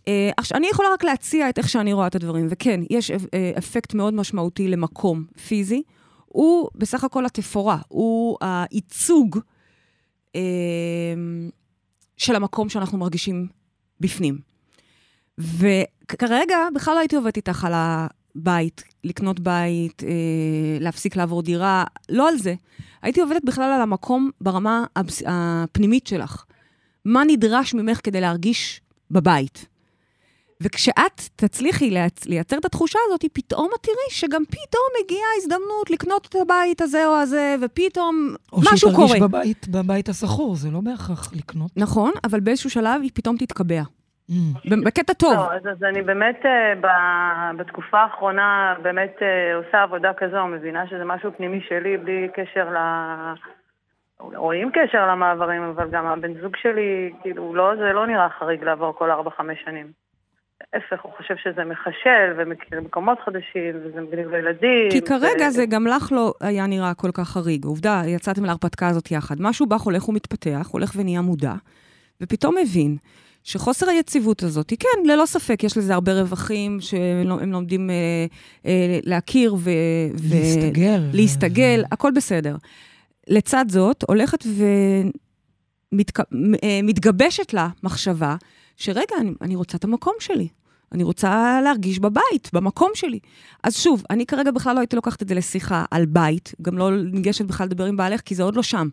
[0.09, 3.53] אה, עכשיו, אני יכולה רק להציע את איך שאני רואה את הדברים, וכן, יש אה,
[3.59, 5.83] אפקט מאוד משמעותי למקום פיזי.
[6.27, 9.39] הוא בסך הכל התפאורה, הוא הייצוג
[10.37, 10.41] אה,
[12.17, 13.49] של המקום שאנחנו מרגישים
[14.01, 14.39] בפנים.
[15.39, 22.29] וכרגע בכלל לא הייתי עובדת איתך על הבית, לקנות בית, אה, להפסיק לעבור דירה, לא
[22.29, 22.55] על זה.
[23.03, 24.85] הייתי עובדת בכלל על המקום ברמה.
[25.27, 26.45] הפנימית שלך.
[27.05, 29.67] מה נדרש ממך כדי להרגיש בבית?
[30.63, 36.27] וכשאת תצליחי לייצ- לייצר את התחושה הזאת, פתאום את תראי שגם פתאום הגיעה הזדמנות לקנות
[36.31, 39.07] את הבית הזה או הזה, ופתאום או משהו שהיא קורה.
[39.09, 41.71] תרגיש בבית, בבית השכור, זה לא בהכרח לקנות.
[41.77, 43.83] נכון, אבל באיזשהו שלב היא פתאום תתקבע.
[44.71, 45.33] ב- בקטע טוב.
[45.35, 50.87] לא, אז, אז אני באמת אה, ב- בתקופה האחרונה באמת אה, עושה עבודה כזו, מבינה
[50.87, 52.77] שזה משהו פנימי שלי בלי קשר ל...
[54.37, 58.65] או עם קשר למעברים, אבל גם הבן זוג שלי, כאילו, לא, זה לא נראה חריג
[58.65, 60.06] לעבור כל ארבע-חמש שנים.
[60.75, 64.91] להפך, הוא חושב שזה מחשל, ומכיר מקומות חדשים, וזה מגניב לילדים.
[64.91, 65.51] כי כרגע ו...
[65.51, 67.65] זה גם לך לא היה נראה כל כך חריג.
[67.65, 69.37] עובדה, יצאתם להרפתקה הזאת יחד.
[69.41, 71.55] משהו בך הולך ומתפתח, הולך ונהיה מודע,
[72.21, 72.97] ופתאום מבין
[73.45, 77.95] שחוסר היציבות הזאת, כן, ללא ספק, יש לזה הרבה רווחים שהם לומדים אה,
[78.67, 79.71] אה, להכיר ו...
[80.15, 81.01] ו- להסתגל.
[81.13, 82.57] להסתגל, הכל בסדר.
[83.29, 84.45] לצד זאת, הולכת
[85.93, 88.37] ומתגבשת לה מחשבה,
[88.77, 90.49] שרגע, אני, אני רוצה את המקום שלי.
[90.93, 93.19] אני רוצה להרגיש בבית, במקום שלי.
[93.63, 96.91] אז שוב, אני כרגע בכלל לא הייתי לוקחת את זה לשיחה על בית, גם לא
[96.97, 98.89] ניגשת בכלל לדבר עם בעלך, כי זה עוד לא שם.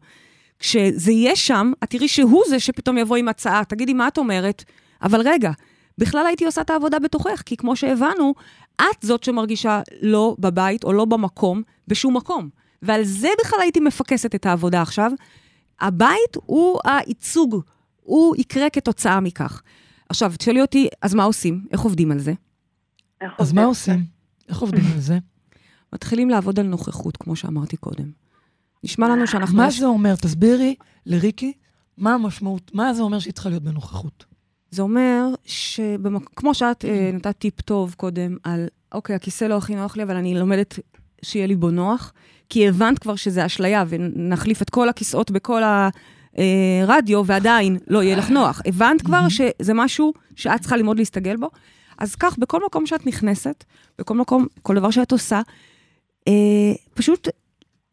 [0.60, 4.64] כשזה יהיה שם, את תראי שהוא זה שפתאום יבוא עם הצעה, תגידי, מה את אומרת?
[5.02, 5.52] אבל רגע,
[5.98, 8.34] בכלל הייתי עושה את העבודה בתוכך, כי כמו שהבנו,
[8.82, 12.50] את זאת שמרגישה לא בבית או לא במקום, בשום מקום.
[12.82, 15.12] ועל זה בכלל הייתי מפקסת את העבודה עכשיו.
[15.82, 17.62] הבית הוא הייצוג,
[18.04, 19.62] הוא יקרה כתוצאה מכך.
[20.10, 21.66] עכשיו, תשאלי אותי, אז מה עושים?
[21.72, 22.34] איך עובדים על זה?
[23.40, 23.54] אז?
[23.54, 24.06] מה עושים?
[24.50, 25.20] איך עובדים על זה?
[25.94, 28.12] מתחילים לעבוד על נוכחות, כמו שאמרתי קודם.
[28.84, 29.58] נשמע לנו שאנחנו...
[29.58, 30.16] מה זה אומר?
[30.16, 31.54] תסבירי לריקי,
[31.98, 34.26] מה המשמעות, מה זה אומר שהיא צריכה להיות בנוכחות?
[34.72, 39.98] זה אומר שכמו שאת אה, נתת טיפ טוב קודם על, אוקיי, הכיסא לא הכי נוח
[39.98, 40.80] לי, אבל אני לומדת
[41.22, 42.14] שיהיה לי בו נוח,
[42.50, 45.62] כי הבנת כבר שזה אשליה, ונחליף את כל הכיסאות בכל
[46.82, 48.62] הרדיו, ועדיין לא יהיה לך נוח.
[48.66, 51.50] הבנת כבר שזה משהו שאת צריכה ללמוד להסתגל בו?
[51.98, 53.64] אז כך, בכל מקום שאת נכנסת,
[54.00, 55.42] בכל מקום, כל דבר שאת עושה,
[56.28, 56.34] אה,
[56.94, 57.28] פשוט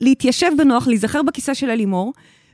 [0.01, 2.13] להתיישב בנוח, להיזכר בכיסא של אלימור,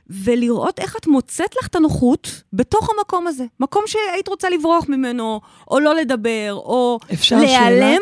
[0.09, 3.45] ולראות איך את מוצאת לך את הנוחות בתוך המקום הזה.
[3.59, 6.99] מקום שהיית רוצה לברוח ממנו, או לא לדבר, או
[7.31, 8.01] להיעלם,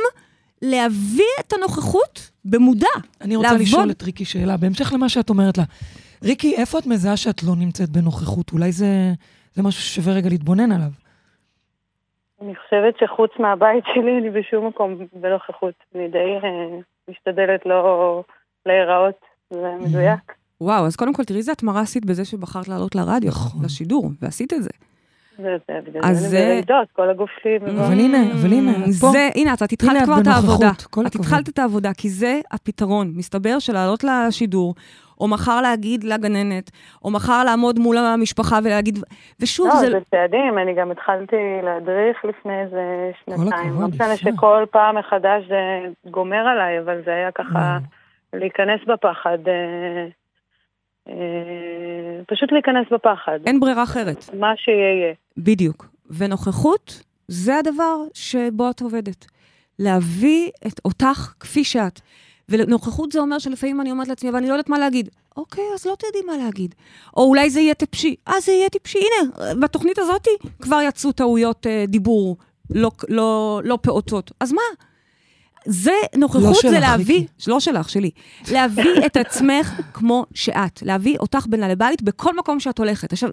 [0.61, 2.87] להביא את הנוכחות במודע.
[3.21, 3.61] אני רוצה לעבוד.
[3.67, 5.63] לשאול את ריקי שאלה, בהמשך למה שאת אומרת לה.
[6.23, 8.51] ריקי, איפה את מזהה שאת לא נמצאת בנוכחות?
[8.53, 8.85] אולי זה,
[9.53, 10.91] זה משהו ששווה רגע להתבונן עליו.
[12.41, 15.73] אני חושבת שחוץ מהבית שלי, אני בשום מקום בנוכחות.
[15.95, 18.23] אני די אה, משתדלת לא
[18.65, 19.15] להיראות,
[19.49, 20.33] זה מדויק.
[20.61, 23.65] וואו, אז קודם כל, תראי איזה התמרה עשית בזה שבחרת לעלות לרדיו, נכון.
[23.65, 24.69] לשידור, ועשית את זה.
[25.37, 26.61] זה- זה- בגלל אז זה
[26.93, 27.57] כל הגוף שלי...
[27.57, 28.71] אבל הנה, אבל הנה.
[28.87, 30.71] זה, הנה, את התחלת כבר את העבודה.
[31.07, 31.15] את.
[31.15, 33.11] התחלת את העבודה, כי זה הפתרון.
[33.15, 34.75] מסתבר שלעלות לשידור,
[35.21, 36.71] או מחר להגיד לגננת,
[37.03, 38.99] או מחר לעמוד מול המשפחה ולהגיד...
[39.39, 39.91] ושוב, לא, זה...
[39.91, 43.47] זה צעדים, אני גם התחלתי להדריך לפני איזה שנתיים.
[43.69, 44.31] הכבוד, לא משנה יפה.
[44.31, 45.61] שכל פעם מחדש זה
[46.11, 47.77] גומר עליי, אבל זה היה ככה
[48.33, 49.37] להיכנס בפחד.
[51.09, 51.13] אה,
[52.27, 53.39] פשוט להיכנס בפחד.
[53.45, 54.29] אין ברירה אחרת.
[54.39, 55.13] מה שיהיה.
[55.37, 55.85] בדיוק.
[56.09, 59.25] ונוכחות, זה הדבר שבו את עובדת.
[59.79, 61.99] להביא את אותך כפי שאת.
[62.49, 65.09] ונוכחות זה אומר שלפעמים אני אומרת לעצמי, אבל אני לא יודעת מה להגיד.
[65.37, 66.75] אוקיי, אז לא תדעי מה להגיד.
[67.17, 68.15] או אולי זה יהיה טיפשי.
[68.27, 68.99] אה, זה יהיה טיפשי.
[68.99, 70.27] הנה, בתוכנית הזאת
[70.61, 72.37] כבר יצאו טעויות אה, דיבור
[72.69, 74.31] לא, לא, לא פעוטות.
[74.39, 74.61] אז מה?
[75.65, 77.27] זה, נוכחות לא זה להביא, ריקי.
[77.47, 78.11] לא שלך, שלי.
[78.51, 80.81] להביא את עצמך כמו שאת.
[80.81, 83.13] להביא אותך בין לבית בכל מקום שאת הולכת.
[83.13, 83.29] עכשיו,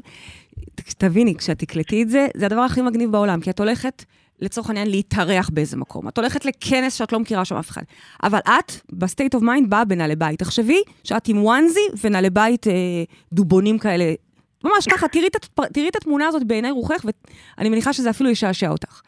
[0.99, 4.05] תביני, כשאת תקלטי את זה, זה הדבר הכי מגניב בעולם, כי את הולכת,
[4.41, 6.09] לצורך העניין, להתארח באיזה מקום.
[6.09, 7.83] את הולכת לכנס שאת לא מכירה שם אף אחד.
[8.23, 10.39] אבל את, ב state of mind, באה בנעלי בית.
[10.39, 12.73] תחשבי שאת עם onesie ונעלי בית אה,
[13.33, 14.15] דובונים כאלה.
[14.65, 17.05] ממש ככה, תראי את, תראי את התמונה הזאת בעיני רוחך,
[17.59, 19.01] ואני מניחה שזה אפילו ישעשע אותך.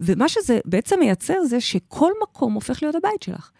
[0.00, 3.50] ומה שזה בעצם מייצר זה שכל מקום הופך להיות הבית שלך.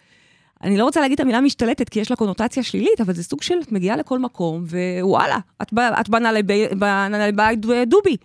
[0.63, 3.43] אני לא רוצה להגיד את המילה משתלטת, כי יש לה קונוטציה שלילית, אבל זה סוג
[3.43, 4.65] של, את מגיעה לכל מקום,
[5.01, 8.17] ווואלה, את, את בנעלי בי- בנעלי בית דובי.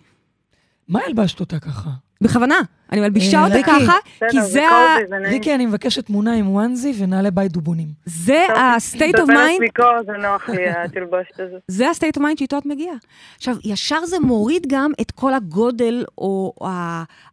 [0.88, 1.89] מה הלבשת אותה ככה?
[2.22, 2.56] בכוונה.
[2.92, 3.64] אני מלבישה אה, אותה.
[3.64, 3.94] ככה,
[4.32, 4.98] כי זה ה-.
[5.30, 7.88] ריקי, אני מבקשת תמונה עם וואנזי ונעלי בית דובונים.
[8.06, 11.62] זה ה-state of mind, זה נוח לי, התלבושת הזאת.
[11.68, 12.96] זה ה-state of mind שאיתו את מגיעה.
[13.38, 16.54] עכשיו, ישר זה מוריד גם את כל הגודל או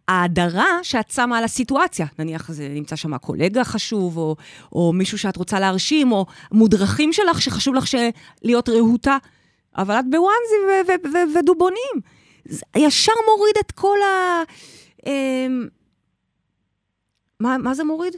[0.09, 2.07] ההדרה שאת שמה על הסיטואציה.
[2.19, 4.37] נניח זה נמצא שם קולגה חשוב, או,
[4.73, 7.95] או מישהו שאת רוצה להרשים, או מודרכים שלך שחשוב לך ש-
[8.43, 9.17] להיות רהוטה,
[9.79, 12.18] אבל את בוואנזי ו- ו- ו- ודובונים.
[12.77, 14.43] ישר מוריד את כל ה...
[15.07, 15.69] אמ,
[17.41, 18.13] מה, מה זה מוריד?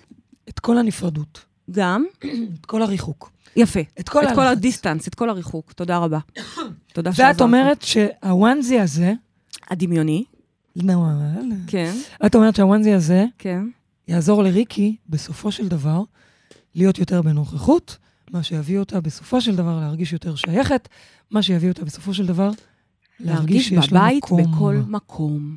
[0.49, 2.05] את כל הנפרדות, גם.
[2.61, 3.31] את כל הריחוק.
[3.57, 3.81] יפה.
[4.01, 4.41] את כל את כל.
[4.41, 5.73] הדיסטנס, את כל הריחוק.
[5.73, 6.19] תודה רבה.
[6.95, 7.41] תודה ואת שעזרת.
[7.41, 9.13] אומרת שהוואנזי הזה,
[9.71, 10.25] הדמיוני,
[10.77, 10.95] לא,
[11.67, 11.93] כן,
[12.27, 13.65] את אומרת שהוואנזי הזה כן.
[14.09, 16.03] יעזור לריקי, בסופו של דבר,
[16.75, 17.97] להיות יותר בנוכחות,
[18.31, 20.89] מה שיביא אותה בסופו של דבר להרגיש יותר שייכת,
[21.31, 22.51] מה שיביא אותה בסופו של דבר
[23.25, 24.43] להרגיש בבית מקום.
[24.43, 25.57] בכל מקום.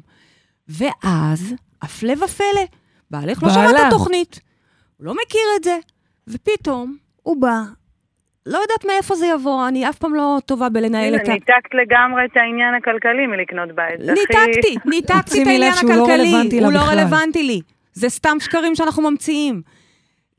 [0.68, 2.66] ואז, הפלא ופלא,
[3.12, 3.50] בעלך לא.
[3.50, 4.40] שמע את התוכנית,
[4.98, 5.78] הוא לא מכיר את זה,
[6.28, 7.62] ופתאום הוא בא,
[8.46, 11.34] לא יודעת מאיפה זה יבוא, אני אף פעם לא טובה בלנהל את ה...
[11.34, 14.00] ניתקת לגמרי את העניין הכלכלי מלקנות בית.
[14.00, 16.60] ניתקתי, ניתקתי את העניין לא הכלכלי.
[16.64, 16.80] הוא לא.
[16.80, 17.62] רלוונטי לי.
[17.94, 19.62] זה סתם שקרים שאנחנו ממציאים.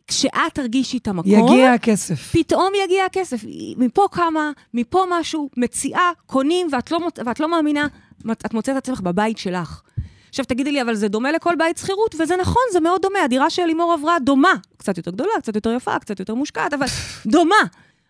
[0.08, 2.32] כשאת תרגישי את המקום, יגיע הכסף.
[2.32, 3.40] פתאום יגיע הכסף.
[3.76, 7.86] מפה כמה, מפה משהו, מציעה, קונים, ואת לא, ואת לא מאמינה,
[8.30, 9.82] את מוצאת את עצמך בבית שלך.
[10.28, 13.18] עכשיו תגידי לי, אבל זה דומה לכל בית שכירות, וזה נכון, זה מאוד דומה.
[13.24, 14.52] הדירה של לימור עברה דומה.
[14.76, 16.86] קצת יותר גדולה, קצת יותר יפה, קצת יותר מושקעת, אבל
[17.32, 17.56] דומה.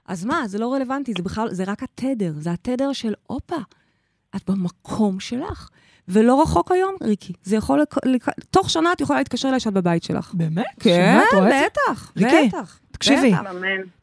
[0.06, 3.56] אז מה, זה לא רלוונטי, זה בכלל, זה רק התדר, זה התדר של, הופה,
[4.36, 5.68] את במקום שלך.
[6.08, 7.32] ולא רחוק היום, ריקי.
[7.42, 8.24] זה יכול, לק...
[8.50, 10.34] תוך שנה את יכולה להתקשר אליי שאת בבית שלך.
[10.34, 10.64] באמת?
[10.80, 11.18] כן?
[11.32, 12.78] בטח, ריקי, בטח.
[12.92, 13.30] תקשיבי.
[13.32, 13.52] בטח.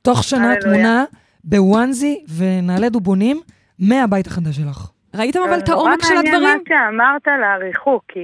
[0.01, 0.61] תוך שנה הללויה.
[0.61, 1.05] תמונה
[1.43, 3.39] בוואנזי ונעלי דובונים
[3.79, 4.91] מהבית החדש שלך.
[5.15, 6.57] ראיתם אבל את העומק של נורא מעניין הדברים?
[6.57, 8.19] מה שאמרת על הריחוק, כי,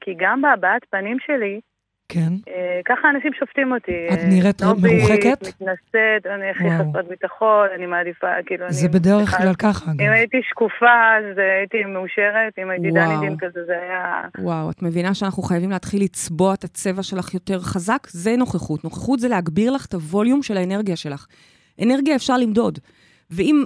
[0.00, 1.60] כי גם בהבעת פנים שלי,
[2.12, 2.32] כן.
[2.48, 4.06] אה, ככה אנשים שופטים אותי.
[4.12, 5.42] את אה, נראית סנובית, מרוחקת?
[5.48, 6.64] מתנשאת, אני הכי.
[6.90, 8.94] חסרת ביטחון, אני מעדיפה, כאילו, זה אני...
[8.94, 10.00] בדרך בכלל- כלל ככה, אגב.
[10.00, 10.86] אם הייתי שקופה,
[11.18, 12.90] אז אה, הייתי מאושרת, אם הייתי.
[12.90, 14.22] דני דין כזה, זה היה...
[14.38, 18.06] וואו, את מבינה שאנחנו חייבים להתחיל לצבוע את הצבע שלך יותר חזק?
[18.10, 18.84] זה נוכחות.
[18.84, 21.26] נוכחות זה להגביר לך את הווליום של האנרגיה שלך.
[21.82, 22.78] אנרגיה אפשר למדוד.
[23.30, 23.64] ואם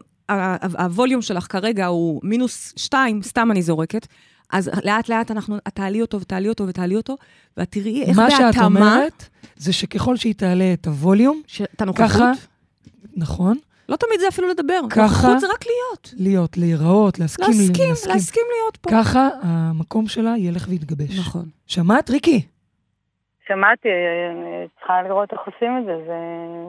[0.79, 4.07] הווליום שלך כרגע הוא מינוס שתיים, סתם אני זורקת,
[4.53, 7.17] אז לאט לאט אנחנו, את תעלי אותו ותעלי אותו ותעלי אותו,
[7.57, 11.83] ואת תראי איך מה שאת בהתאמה, אומרת, זה שככל שהיא תעלה את הווליום, ש- את
[11.83, 12.33] הנוכחות, ככה,
[13.17, 13.57] נכון,
[13.89, 14.81] לא תמיד זה אפילו לדבר.
[14.91, 16.15] ככה- נוכחות זה רק להיות.
[16.17, 18.91] להיות, להיראות, להסכים, להסכים, להסכים להיות פה.
[18.91, 21.19] ככה המקום שלה ילך ויתגבש.
[21.19, 21.49] נכון.
[21.67, 22.43] שמעת, ריקי?
[23.49, 23.89] שמעתי,
[24.79, 26.15] צריכה לראות איך עושים את זה, זה...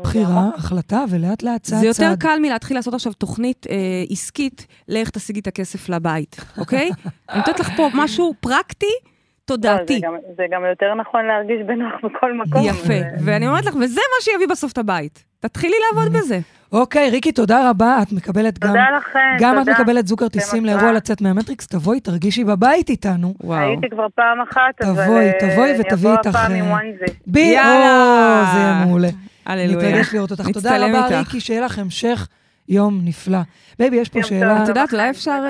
[0.03, 2.05] בחירה, החלטה, ולאט לאט צעד זה צעד.
[2.11, 3.75] יותר קל מלהתחיל לעשות עכשיו תוכנית אה,
[4.09, 6.89] עסקית, לאיך תשיגי את הכסף לבית, אוקיי?
[7.29, 9.09] אני נותנת לך פה משהו פרקטי, לא,
[9.45, 9.93] תודעתי.
[9.93, 12.61] זה גם- זה גם יותר נכון להרגיש בנוח בכל מקום.
[12.65, 12.87] יפה.
[12.87, 15.23] זה- ואני אומרת לך, וזה מה שיביא בסוף את הבית.
[15.39, 16.39] תתחילי לעבוד בזה.
[16.71, 18.01] אוקיי, ריקי, תודה רבה.
[18.01, 18.67] את מקבלת גם...
[18.67, 19.71] תודה לכם, גם את תודה.
[19.71, 20.91] מקבלת זוג כרטיסים לאירוע.
[20.91, 23.33] לצאת מהמטריקס, תבואי, תרגישי בבית איתנו.
[23.41, 23.59] וואו.
[23.59, 25.03] הייתי כבר פעם אחת, אבל...
[25.03, 27.05] תבואי, אה, תבואי אני ותביאי אבוא איתך, הפעם עם onesie.
[27.27, 28.43] בי, יאללה.
[28.53, 29.09] זה יהיה מעולה.
[29.45, 29.89] הללויה.
[29.89, 30.49] נתרגש לראות אותך.
[30.53, 31.17] תודה רבה, איתך.
[31.17, 32.27] ריקי, שיהיה לך המשך
[32.69, 33.39] יום נפלא.
[33.79, 34.63] Baby, יש פה שאלה...
[34.63, 35.43] את יודעת, אולי אפשר,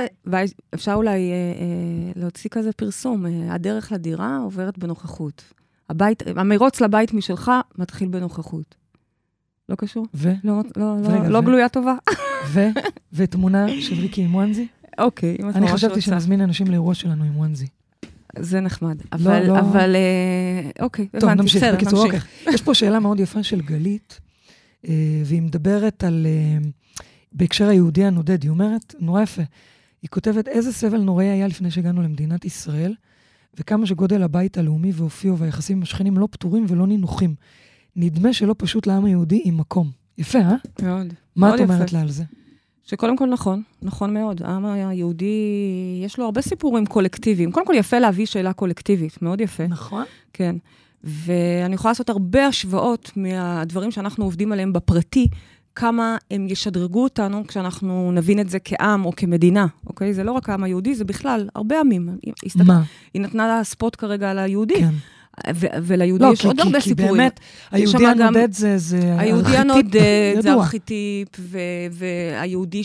[0.73, 3.25] אפשר אולי אה, אה, להוציא כזה פרסום.
[3.25, 5.53] אה, הדרך לדירה עוברת בנוכחות.
[5.89, 8.75] הבית, המרוץ לבית משלך מתחיל בנוכחות.
[9.69, 10.06] לא קשור?
[10.13, 10.32] ו?
[10.43, 11.95] לא, לא, רגע, לא, לא ו- גלויה טובה?
[12.53, 12.60] ו?
[13.13, 14.67] ותמונה של ריקי עם onesie?
[14.99, 16.01] אוקיי, אם את אני ממש חשבתי רוצה.
[16.01, 17.67] שנזמין אנשים לאירוע שלנו עם וונזי.
[18.39, 18.97] זה נחמד.
[19.12, 19.60] אבל, לא.
[19.60, 21.63] אבל, אה, אוקיי, טוב, הבנתי, נמשיך.
[21.63, 22.19] בסדר, בקיצור, אוקיי.
[22.19, 22.53] נמשיך.
[22.53, 24.19] יש פה שאלה מאוד יפה של גלית,
[24.88, 24.93] אה,
[25.25, 26.27] והיא מדברת על...
[26.30, 26.67] אה,
[27.32, 29.41] בהקשר היהודי הנודד, היא אומרת, נורא יפה,
[30.01, 32.93] היא כותבת, איזה סבל נוראי היה לפני שהגענו למדינת ישראל,
[33.60, 37.36] וכמה שגודל הבית הלאומי ואופיו והיחסים עם השכנים לא פתורים ולא נינוחים.
[37.97, 39.91] נדמה שלא פשוט לעם היהודי עם מקום.
[40.17, 40.55] יפה, אה?
[40.81, 41.13] מאוד.
[41.36, 41.73] מה מאוד את יפה.
[41.73, 42.23] אומרת לה על זה?
[42.83, 44.41] שקודם כל נכון, נכון מאוד.
[44.43, 45.25] העם היהודי,
[46.05, 47.51] יש לו הרבה סיפורים קולקטיביים.
[47.51, 49.67] קודם כל יפה להביא שאלה קולקטיבית, מאוד יפה.
[49.67, 50.03] נכון.
[50.33, 50.55] כן.
[51.03, 55.27] ואני יכולה לעשות הרבה השוואות מהדברים שאנחנו עובדים עליהם בפרטי,
[55.75, 60.13] כמה הם ישדרגו אותנו כשאנחנו נבין את זה כעם או כמדינה, אוקיי?
[60.13, 62.10] זה לא רק העם היהודי, זה בכלל, הרבה עמים.
[62.65, 62.83] מה?
[63.13, 64.93] היא נתנה לה ספוט כרגע על היהודי, כן.
[65.84, 67.12] וליהודי לא, יש כי- עוד כי- הרבה כי סיפורים.
[67.17, 67.39] באמת,
[67.71, 69.91] היהודי הנודד זה זה היהודי ארכיטיפ הנודד
[70.41, 70.63] זה ידוע.
[70.63, 71.58] ארכיטיפ, ו-
[71.91, 72.82] והיהודי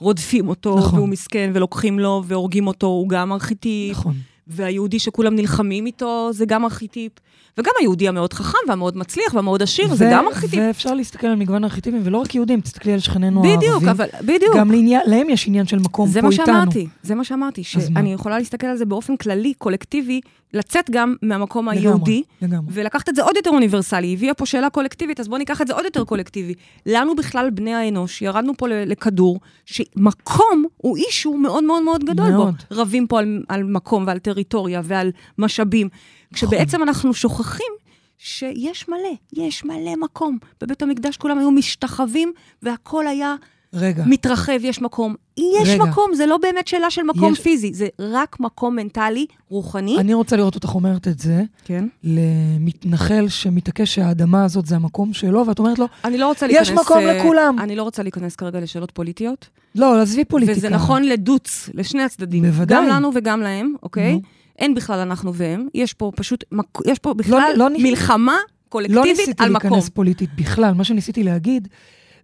[0.00, 0.98] שרודפים אותו, נכון.
[0.98, 3.90] והוא מסכן, ולוקחים לו והורגים אותו, הוא גם ארכיטיפ.
[3.98, 4.14] נכון.
[4.46, 7.12] והיהודי שכולם נלחמים איתו, זה גם ארכיטיפ.
[7.58, 10.60] וגם היהודי המאוד חכם והמאוד מצליח והמאוד עשיר, זה ו- גם ארכיטיפ.
[10.62, 13.70] ואפשר להסתכל על מגוון ארכיטיפים, ולא רק יהודים, תסתכלי על שכנינו הערבים.
[13.70, 14.56] בדיוק, אבל, בדיוק.
[14.56, 16.46] גם לעניין, להם יש עניין של מקום זה פה מה איתנו.
[16.46, 18.00] שאמרתי, זה מה שאמרתי, אז מה?
[18.00, 20.20] שאני יכולה להסתכל על זה באופן כללי, קולקטיבי,
[20.54, 22.72] לצאת גם מהמקום לגמרי, היהודי, לגמרי.
[22.74, 24.06] ולקחת את זה עוד יותר אוניברסלי.
[24.06, 26.54] היא הביאה פה שאלה קולקטיבית, אז בואו ניקח את זה עוד יותר קולקטיבי.
[26.86, 32.54] לנו בכלל, בני האנוש, ירדנו פה לכדור, שמקום הוא אישו מאוד מאוד מאוד גדול מאוד.
[32.70, 32.76] בו.
[32.80, 35.88] רבים פה על, על מקום ועל טריטוריה ועל משאבים.
[36.34, 37.72] כשבעצם אנחנו שוכחים
[38.18, 40.38] שיש מלא, יש מלא מקום.
[40.60, 43.34] בבית המקדש כולם היו משתחווים, והכל היה
[43.76, 45.14] רגע, מתרחב, יש מקום.
[45.36, 45.84] יש רגע.
[45.84, 49.98] מקום, זה לא באמת שאלה של מקום יש- פיזי, זה רק מקום מנטלי, רוחני.
[49.98, 51.84] אני רוצה לראות אותך אומרת את זה כן.
[52.04, 56.84] למתנחל שמתעקש שהאדמה הזאת זה המקום שלו, ואת אומרת לו, אני לא רוצה יש להיכנס...
[56.84, 57.56] מקום אה, לכולם.
[57.60, 59.48] אני לא רוצה להיכנס כרגע לשאלות פוליטיות.
[59.74, 60.58] לא, עזבי פוליטיקה.
[60.58, 62.42] וזה נכון לדוץ, לשני הצדדים.
[62.42, 62.76] בוודאי.
[62.78, 64.12] גם לנו וגם להם, אוקיי?
[64.12, 64.20] נו.
[64.58, 65.66] אין בכלל אנחנו והם.
[65.74, 66.44] יש פה פשוט,
[66.86, 69.70] יש פה בכלל לא נכ- מלחמה לא קולקטיבית ניסיתי על מקום.
[69.70, 71.68] להיכנס פוליטית בכלל, מה שניסיתי להגיד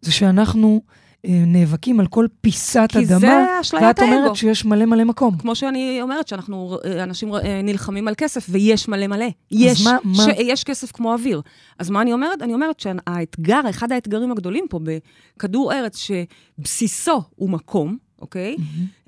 [0.01, 0.81] זה שאנחנו
[1.27, 4.37] אה, נאבקים על כל פיסת כי אדמה, זה אשליית ואת אומרת האגו.
[4.37, 5.38] שיש מלא מלא מקום.
[5.38, 9.27] כמו שאני אומרת, שאנחנו, אה, אנשים אה, נלחמים על כסף, ויש מלא מלא.
[9.51, 11.40] יש, מה- מה- שיש כסף כמו אוויר.
[11.79, 12.43] אז מה אני אומרת?
[12.43, 14.81] אני אומרת שהאתגר, אחד האתגרים הגדולים פה
[15.37, 16.09] בכדור ארץ,
[16.59, 18.57] שבסיסו הוא מקום, אוקיי?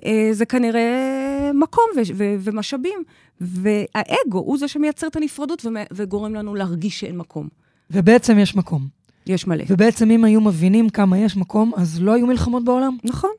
[0.05, 1.22] אה, זה כנראה
[1.55, 3.02] מקום ו- ו- ומשאבים.
[3.40, 7.48] והאגו הוא זה שמייצר את הנפרדות וגורם לנו להרגיש שאין מקום.
[7.90, 8.87] ובעצם יש מקום.
[9.26, 9.64] יש מלא.
[9.68, 12.96] ובעצם אם היו מבינים כמה יש מקום, אז לא היו מלחמות בעולם.
[13.05, 13.31] נכון,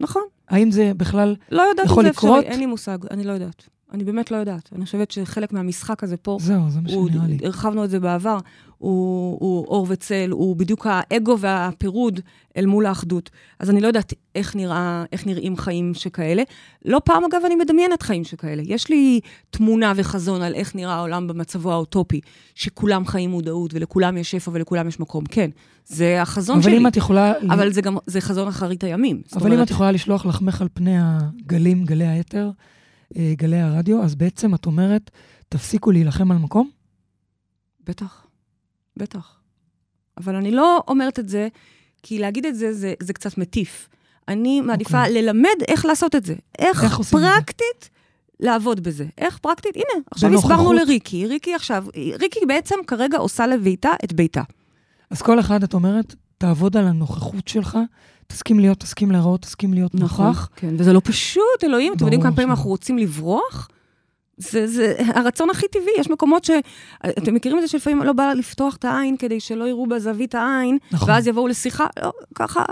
[0.00, 0.22] נכון.
[0.48, 1.36] האם זה בכלל...
[1.50, 2.38] לא יודעת אם יכול זה לקרות?
[2.38, 3.68] אפשרי, אין לי מושג, אני לא יודעת.
[3.92, 4.70] אני באמת לא יודעת.
[4.76, 7.38] אני חושבת שחלק מהמשחק הזה פה, זהו, זה מה שנראה לי.
[7.44, 8.38] הרחבנו את זה בעבר,
[8.78, 12.20] הוא, הוא אור וצל, הוא בדיוק האגו והפירוד
[12.56, 13.30] אל מול האחדות.
[13.58, 16.42] אז אני לא יודעת איך, נראה, איך נראים חיים שכאלה.
[16.84, 18.62] לא פעם, אגב, אני מדמיינת חיים שכאלה.
[18.66, 19.20] יש לי
[19.50, 22.20] תמונה וחזון על איך נראה העולם במצבו האוטופי,
[22.54, 25.24] שכולם חיים מודעות, ולכולם יש שפע ולכולם יש מקום.
[25.24, 25.50] כן,
[25.86, 26.78] זה החזון אבל שלי.
[26.78, 27.32] אם את יכולה...
[27.50, 29.22] אבל זה גם, זה חזון אחרית הימים.
[29.32, 32.75] אבל אם אומרת, את יכולה לשלוח לחמך על פני הגלים, גלי האתר, אה,
[33.32, 35.10] גלי הרדיו, אז בעצם את אומרת,
[35.48, 36.70] תפסיקו להילחם על מקום?
[37.84, 38.26] בטח,
[38.96, 39.36] בטח.
[40.18, 41.48] אבל אני לא אומרת את זה,
[42.02, 43.88] כי להגיד את זה, זה, זה קצת מטיף.
[44.28, 45.22] אני מעדיפה אוקיי.
[45.22, 46.34] ללמד איך לעשות את זה.
[46.58, 47.10] איך, איך את זה?
[47.10, 47.90] פרקטית
[48.40, 49.06] לעבוד בזה.
[49.18, 49.76] איך פרקטית?
[49.76, 50.34] הנה, עכשיו.
[50.34, 51.26] הסברנו לריקי.
[51.26, 51.84] ריקי עכשיו,
[52.20, 54.42] ריקי בעצם כרגע עושה לביתה את ביתה.
[55.10, 57.78] אז כל אחד, את אומרת, תעבוד על הנוכחות שלך,
[58.26, 60.48] תסכים להיות, תסכים להיראות, תסכים להיות נוכח.
[60.56, 61.92] כן, וזה לא פשוט, אלוהים.
[61.92, 62.50] אתם יודעים כמה פעמים.
[62.50, 63.68] אנחנו רוצים לברוח?
[64.38, 66.50] זה, זה הרצון הכי טבעי, יש מקומות ש...
[67.08, 70.78] אתם מכירים את זה שלפעמים לא בא לפתוח את העין כדי שלא יראו בזווית העין,
[70.92, 71.10] נכון.
[71.10, 72.64] ואז יבואו לשיחה, לא, ככה,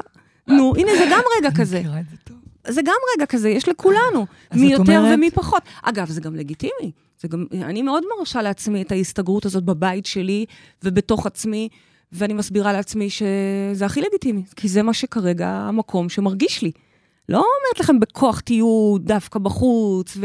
[0.49, 1.77] נו, הנה, זה גם רגע כזה.
[1.77, 2.37] אני מכירה את זה טוב.
[2.69, 5.63] זה גם רגע כזה, יש לכולנו, מי יותר אומרת- ומי פחות.
[5.83, 6.91] אגב, זה גם לגיטימי.
[7.21, 10.45] זה גם, אני מאוד מרשה לעצמי את ההסתגרות הזאת בבית שלי
[10.83, 11.69] ובתוך עצמי,
[12.15, 16.73] ואני מסבירה לעצמי שזה הכי לגיטימי, כי זה מה שכרגע המקום שמרגיש לי.
[17.29, 20.17] לא אומרת לכם בכוח תהיו דווקא בחוץ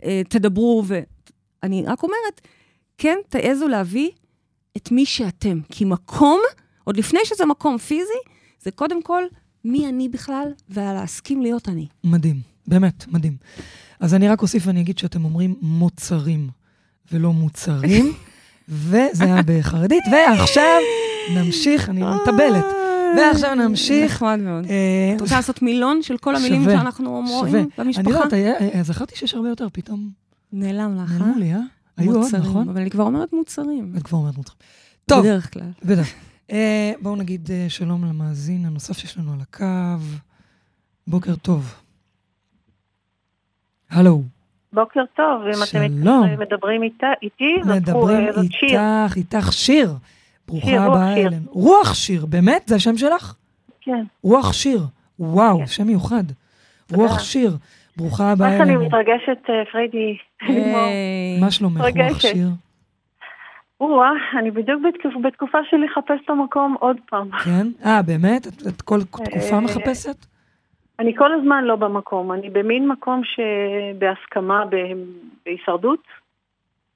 [0.00, 1.00] ותדברו, ו...
[1.62, 2.40] אני רק אומרת,
[2.98, 4.10] כן, תעזו להביא
[4.76, 5.60] את מי שאתם.
[5.70, 6.40] כי מקום,
[6.84, 8.20] עוד לפני שזה מקום פיזי,
[8.62, 9.22] זה קודם כל
[9.64, 11.86] מי אני בכלל, ולהסכים להיות אני.
[12.04, 13.36] מדהים, באמת, מדהים.
[14.00, 16.48] אז אני רק אוסיף ואני אגיד שאתם אומרים מוצרים
[17.12, 18.12] ולא מוצרים,
[18.68, 20.80] וזה היה בחרדית, ועכשיו
[21.34, 22.64] נמשיך, אני מתבלת.
[23.16, 24.12] ועכשיו נמשיך.
[24.12, 24.64] נחמד מאוד.
[24.66, 27.62] אה, את רוצה לעשות מילון של כל המילים שאנחנו אומרים שווה.
[27.78, 28.00] במשפחה?
[28.00, 28.34] אני לא יודעת,
[28.74, 30.10] אה, זכרתי שיש הרבה יותר, פתאום
[30.52, 31.18] נעלם לך, אה?
[31.18, 31.60] נעלמו לי, אה?
[31.96, 32.68] היו עוד, נכון?
[32.68, 33.92] אבל אני כבר אומרת מוצרים.
[33.96, 34.58] את כבר אומרת מוצרים.
[35.06, 35.70] טוב, בדרך כלל.
[35.84, 36.08] בטח.
[36.50, 40.04] אה, בואו נגיד אה, שלום למאזין הנוסף שיש לנו על הקו.
[41.06, 41.74] בוקר טוב.
[43.90, 44.22] הלו,
[44.74, 46.24] בוקר טוב, אם שלום.
[46.24, 48.68] אתם מדברים איתה- איתי, מדברים אה, זאת שיר.
[48.80, 49.90] איתך, איתך שיר.
[50.48, 51.26] ברוכה שיר, הבאה שיר.
[51.28, 51.42] אלינו.
[51.50, 52.62] רוח שיר, באמת?
[52.66, 53.34] זה השם שלך?
[53.80, 54.04] כן.
[54.22, 54.80] רוח שיר.
[55.18, 55.66] וואו, כן.
[55.66, 56.24] שם מיוחד.
[56.86, 57.02] תודה.
[57.02, 57.56] רוח שיר.
[57.96, 58.76] ברוכה הבאה איך אני.
[58.76, 60.16] מתרגשת, אה, פריידי.
[60.48, 61.40] היי.
[61.40, 62.20] מה שלומך, רוח.
[62.20, 62.48] שיר?
[63.80, 64.08] או-אה,
[64.40, 67.30] אני בדיוק בתקופ- בתקופה של לחפש את המקום עוד פעם.
[67.44, 67.66] כן?
[67.84, 68.46] אה, באמת?
[68.46, 70.26] את- את כל תקופה אה, מחפשת?
[70.98, 74.64] אני כל הזמן לא במקום, אני במין מקום שבהסכמה,
[75.44, 76.02] בהישרדות.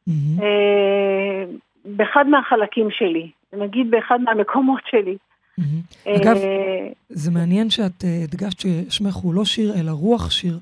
[0.08, 1.44] אה,
[1.84, 5.16] באחד מהחלקים שלי, נגיד באחד מהמקומות שלי.
[5.58, 5.80] מהמם.
[6.06, 10.58] אגב, אה, זה מעניין שאת אה, הדגשת ששמך הוא לא שיר, אלא רוח שיר.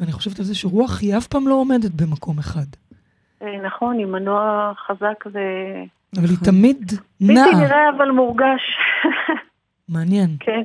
[0.00, 2.66] ואני חושבת על זה שרוח היא אף פעם לא עומדת במקום אחד.
[3.42, 5.38] אה, נכון, עם מנוע חזק ו...
[6.18, 7.60] אבל היא תמיד בלתי נעה.
[7.60, 8.78] נראה אבל מורגש.
[9.88, 10.36] מעניין.
[10.40, 10.62] כן,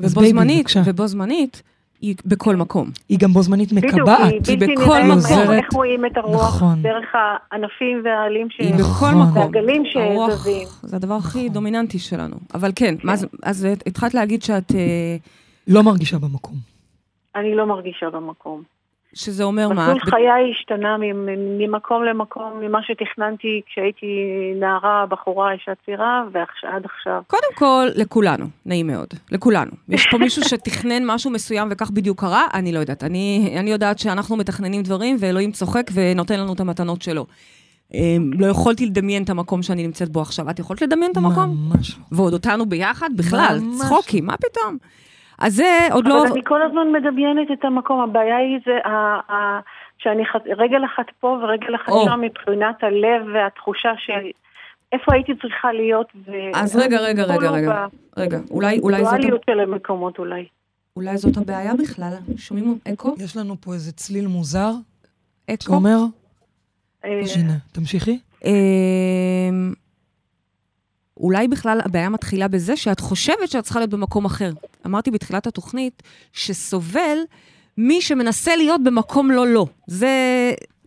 [0.00, 0.82] ובו בייבי, זמנית, בבקשה.
[0.84, 1.62] ובו זמנית,
[2.00, 2.90] היא בכל מקום.
[3.08, 4.18] היא גם בו זמנית בדיוק, מקבעת.
[4.20, 5.40] היא היא בלתי בכל נראה, מקום.
[5.40, 6.82] איך- איך רואים את הרוח נכון.
[6.82, 8.56] דרך הענפים והעלים ש...
[8.60, 9.14] היא נכון.
[9.14, 9.42] בכל מקום.
[9.42, 10.68] והגלים הרוח שזזים.
[10.82, 11.52] זה הדבר הכי נכון.
[11.54, 12.36] דומיננטי שלנו.
[12.54, 14.72] אבל כן, מה זה- אז התחלת להגיד שאת...
[14.74, 15.16] אה,
[15.68, 16.54] לא מרגישה במקום.
[17.36, 18.62] אני לא מרגישה במקום.
[19.14, 19.74] שזה אומר מה?
[19.74, 24.06] מסלול חיי השתנה ממ- ממקום למקום, ממה שתכננתי כשהייתי
[24.60, 27.22] נערה, בחורה, אישה צעירה, ועד עכשיו.
[27.26, 29.70] קודם כל, לכולנו, נעים מאוד, לכולנו.
[29.88, 32.44] יש פה מישהו שתכנן משהו מסוים וכך בדיוק קרה?
[32.54, 33.04] אני לא יודעת.
[33.04, 37.26] אני, אני יודעת שאנחנו מתכננים דברים ואלוהים צוחק ונותן לנו את המתנות שלו.
[37.94, 40.50] אמ, לא יכולתי לדמיין את המקום שאני נמצאת בו עכשיו.
[40.50, 41.56] את יכולת לדמיין את המקום?
[41.72, 42.04] ממש לא.
[42.12, 43.10] ועוד אותנו ביחד?
[43.16, 43.80] בכלל, ממש.
[43.80, 44.76] צחוקים, מה פתאום?
[45.44, 46.22] אז זה עוד לא...
[46.22, 49.60] אבל אני כל הזמן מדמיינת את המקום, הבעיה היא זה ה- ה-
[49.98, 51.92] שאני ח- רגל אחת פה ורגל אחת.
[52.04, 54.30] שם מבחינת הלב והתחושה של
[54.92, 56.06] איפה הייתי צריכה להיות.
[56.26, 57.86] ו- אז רגע, רגע, רגע, רגע.
[58.16, 60.44] רגע, אולי, אולי, זאת, באינדיבידואליות של המקומות אולי.
[60.96, 62.12] אולי זאת הבעיה בכלל.
[62.36, 63.14] שומעים אקו?
[63.18, 64.70] יש לנו פה איזה צליל מוזר,
[65.50, 65.62] אקו?
[65.64, 65.98] שאומר,
[67.04, 68.18] אה, הנה, תמשיכי.
[71.16, 74.52] אולי בכלל הבעיה מתחילה בזה שאת חושבת שאת צריכה להיות במקום אחר.
[74.86, 77.18] אמרתי בתחילת התוכנית שסובל
[77.78, 79.66] מי שמנסה להיות במקום לא לא.
[79.86, 80.10] זה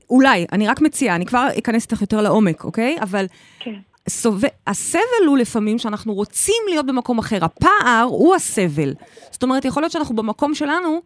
[0.10, 2.98] אולי, אני רק מציעה, אני כבר אכנס איתך יותר לעומק, אוקיי?
[3.02, 3.26] אבל
[3.60, 3.74] כן.
[4.10, 7.46] סובל, הסבל הוא לפעמים שאנחנו רוצים להיות במקום אחר.
[7.46, 8.94] הפער הוא הסבל.
[9.32, 11.02] זאת אומרת, יכול להיות שאנחנו במקום שלנו,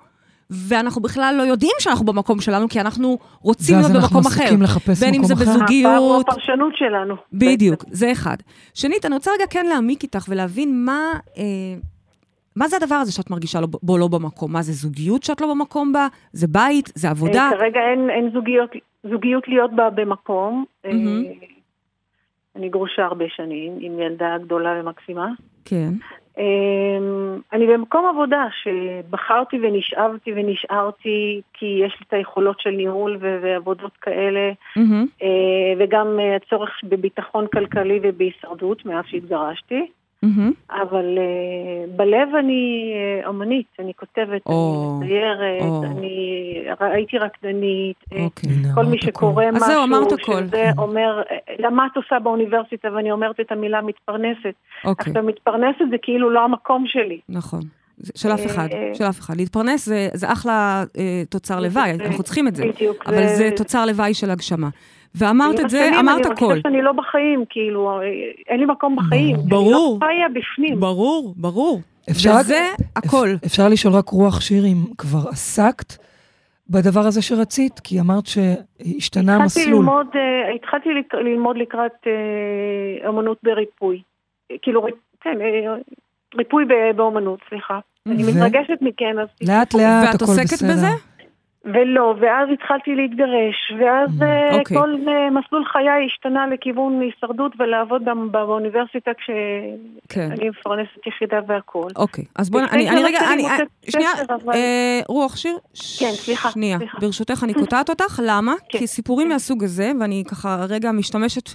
[0.52, 4.44] ואנחנו בכלל לא יודעים שאנחנו במקום שלנו, כי אנחנו רוצים ואז להיות אנחנו במקום אחר.
[4.44, 5.44] עסוקים לחפש בין אם מקום זה אחר.
[5.44, 7.16] בזוגיות, הפער הוא הפרשנות שלנו.
[7.34, 8.36] בדיוק, זה אחד.
[8.74, 11.00] שנית, אני רוצה רגע כן להעמיק איתך ולהבין מה,
[11.38, 11.44] אה,
[12.56, 14.54] מה זה הדבר הזה שאת מרגישה לא, בו לא במקום?
[14.54, 16.08] מה זה זוגיות שאת לא במקום בה?
[16.34, 16.90] זה בית?
[16.96, 17.50] זה עבודה?
[17.50, 18.70] אה, כרגע אין, אין זוגיות,
[19.04, 20.66] זוגיות להיות בה במקום.
[20.86, 21.24] אה, מהמם.
[22.56, 25.28] אני גרושה הרבה שנים, עם ילדה גדולה ומקסימה.
[25.66, 25.90] כן.
[26.42, 26.98] אה,
[27.54, 33.98] אני במקום עבודה שבחרתי ונשאבתי ונשארתי כי יש לי את היכולות של ניהול ו- ועבודות
[33.98, 34.52] כאלה.
[35.22, 39.88] אה, וגם אה, הצורך בביטחון כלכלי ובהישרדות מאז שהתגרשתי.
[40.22, 40.52] מהמם.
[40.72, 42.94] אבל uh, בלב אני
[43.26, 45.84] uh, אמנית, אני כותבת, או, אני מציירת, או.
[45.84, 46.42] אני
[46.80, 47.98] הייתי רקדנית.
[48.14, 48.50] אה, אוקיי.
[48.76, 50.44] כל מי שקורא אז משהו, זהו, אמרת הכל.
[50.44, 54.54] שזה אומר, אה, למה את עושה באוניברסיטה, ואני אומרת את המילה מתפרנסת.
[54.86, 57.20] אוקיי, עכשיו, מתפרנסת זה כאילו לא המקום שלי.
[57.30, 57.62] נכון.
[58.16, 59.38] של אף אחד, של אף אחד.
[59.38, 62.66] להתפרנס זה, זה אחלה אה, תוצר לוואי, אנחנו צריכים את זה.
[62.66, 63.04] בדיוק.
[63.08, 64.70] אבל זה תוצר לוואי של הגשמה.
[65.16, 66.46] ואמרת את זה, אמרת אני הכל.
[66.46, 68.00] מרגישה שאני לא בחיים, כאילו,
[68.50, 69.38] אין לי מקום בחיים.
[69.50, 70.00] ברור.
[70.02, 70.80] אני לא חיה בפנים.
[70.80, 71.82] ברור, ברור.
[72.12, 72.60] אפשר- וזה
[72.96, 73.28] הכל.
[73.36, 75.94] אפ- אפשר לשאול רק רוח שיר אם כבר עסקת
[76.70, 77.80] בדבר הזה שרצית?
[77.80, 79.76] כי אמרת שהשתנה התחלתי המסלול.
[79.76, 84.02] ללמוד, אה, התחלתי לק- ללמוד לקראת אה, אמנות בריפוי.
[84.62, 84.86] כאילו,
[85.22, 85.74] כן, אה,
[86.38, 87.80] ריפוי ב- באמנות, סליחה.
[88.08, 89.28] אני מתרגשת מכן, אז...
[89.48, 90.70] לאט לאט, ואת הכל עוסקת בסדר.
[90.74, 90.88] בזה?
[91.66, 94.78] ולא, ואז התחלתי להתגרש, ואז אה, אוקיי.
[94.78, 100.30] כל אה, מסלול חיי השתנה לכיוון הישרדות ולעבוד גם באוניברסיטה כן.
[100.30, 101.92] כשאני מפרנסת יחידה והכול.
[101.96, 105.58] אוקיי, אז בואי, אני, אני רגע, אני, מוצאת שנייה, אבל- אה, רוח שיר,
[106.00, 106.98] כן, סליחה, שנייה, סליחה.
[107.00, 108.54] ברשותך אני קוטעת אותך, למה?
[108.70, 108.78] כן.
[108.80, 111.50] כי סיפורים מהסוג הזה, ואני ככה רגע משתמשת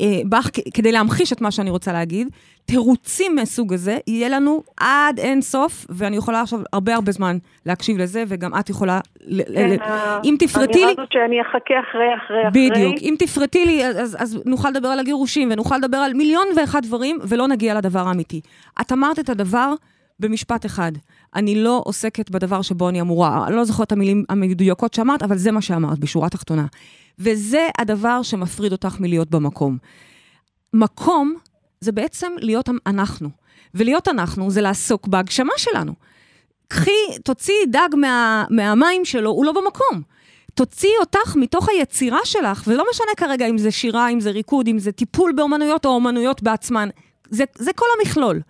[0.00, 2.28] אה, בך כדי להמחיש את מה שאני רוצה להגיד,
[2.66, 7.98] תירוצים מהסוג הזה, יהיה לנו עד אין סוף, ואני יכולה עכשיו הרבה הרבה זמן להקשיב
[7.98, 9.00] לזה, וגם את יכולה...
[9.54, 9.76] כן, ל-
[10.24, 10.84] אם תפרטי לי...
[10.84, 12.70] האמירה הזאת שאני אחכה אחרי, אחרי, אחרי.
[12.70, 12.96] בדיוק.
[13.02, 17.18] אם תפרטי לי, אז, אז, נוכל לדבר על הגירושים, ונוכל לדבר על מיליון ואחד דברים,
[17.28, 18.40] ולא נגיע לדבר האמיתי.
[18.80, 19.74] את אמרת את הדבר
[20.20, 20.92] במשפט אחד.
[21.34, 23.46] אני לא עוסקת בדבר שבו אני אמורה.
[23.46, 26.66] אני לא זוכרת את המילים המדויקות שאמרת, אבל זה מה שאמרת, בשורה תחתונה.
[27.18, 29.78] וזה הדבר שמפריד אותך מלהיות במקום.
[30.74, 31.34] מקום
[31.86, 33.28] זה בעצם להיות אנחנו.
[33.74, 35.92] ולהיות אנחנו זה לעסוק בהגשמה שלנו.
[36.68, 40.02] קחי, תוציאי דג מה, מהמים שלו, הוא לא במקום.
[40.54, 44.78] תוציאי אותך מתוך היצירה שלך, ולא משנה כרגע אם זה שירה, אם זה ריקוד, אם
[44.78, 46.88] זה טיפול באומנויות או אומנויות בעצמן,
[47.30, 48.40] זה, זה כל המכלול.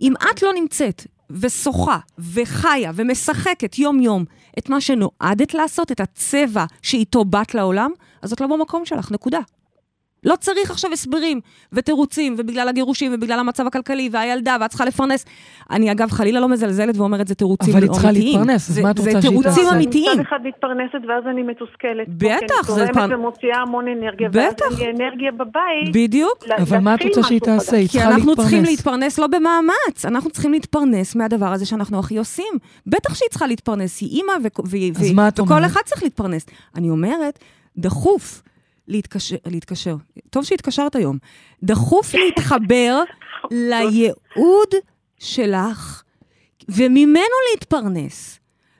[0.00, 4.24] אם את לא נמצאת ושוחה וחיה ומשחקת יום-יום
[4.58, 7.90] את מה שנועדת לעשות, את הצבע שאיתו באת לעולם,
[8.22, 9.40] אז את לא במקום שלך, נקודה.
[10.24, 11.40] לא צריך עכשיו הסברים
[11.72, 15.24] ותירוצים, ובגלל הגירושים, ובגלל המצב הכלכלי, והילדה, ואת צריכה לפרנס.
[15.70, 18.38] אני אגב חלילה לא מזלזלת ואומרת, זה תירוצים אבל היא צריכה אמיתיים.
[18.38, 19.76] להתפרנס, אז זה- מה את רוצה זה שהיא תירוצים תעשה?
[19.76, 20.10] אמיתיים.
[20.12, 22.08] מצד אחד מתפרנסת ואז אני מתוסכלת.
[22.08, 24.28] בטח, זה זה תורמת פעם- ומוציאה המון אנרגיה.
[24.28, 24.38] בטח.
[24.70, 25.92] ואז אין לי אנרגיה בבית.
[25.94, 26.44] בדיוק.
[26.62, 27.76] אבל מה את רוצה שהיא תעשה?
[27.76, 27.92] היא חדש.
[27.92, 28.78] כי צריכה אנחנו צריכים להתפרנס.
[28.78, 32.52] להתפרנס לא במאמץ, אנחנו צריכים להתפרנס מהדבר הזה שאנחנו הכי עושים.
[32.86, 34.32] בטח שהיא צריכה להתפרנס, היא אימא,
[35.38, 35.64] וכל?
[35.66, 36.46] אחד צריך להתפרנס.
[36.76, 37.38] אני אומרת,
[37.78, 38.42] דחוף
[38.88, 39.94] להתקשר, להתקשר.
[40.30, 41.16] טוב שהתקשרת היום.
[41.62, 43.02] דחוף להתחבר
[43.50, 44.74] לייעוד
[45.18, 46.02] שלך,
[46.68, 47.22] וממנו
[47.52, 48.34] להתפרנס.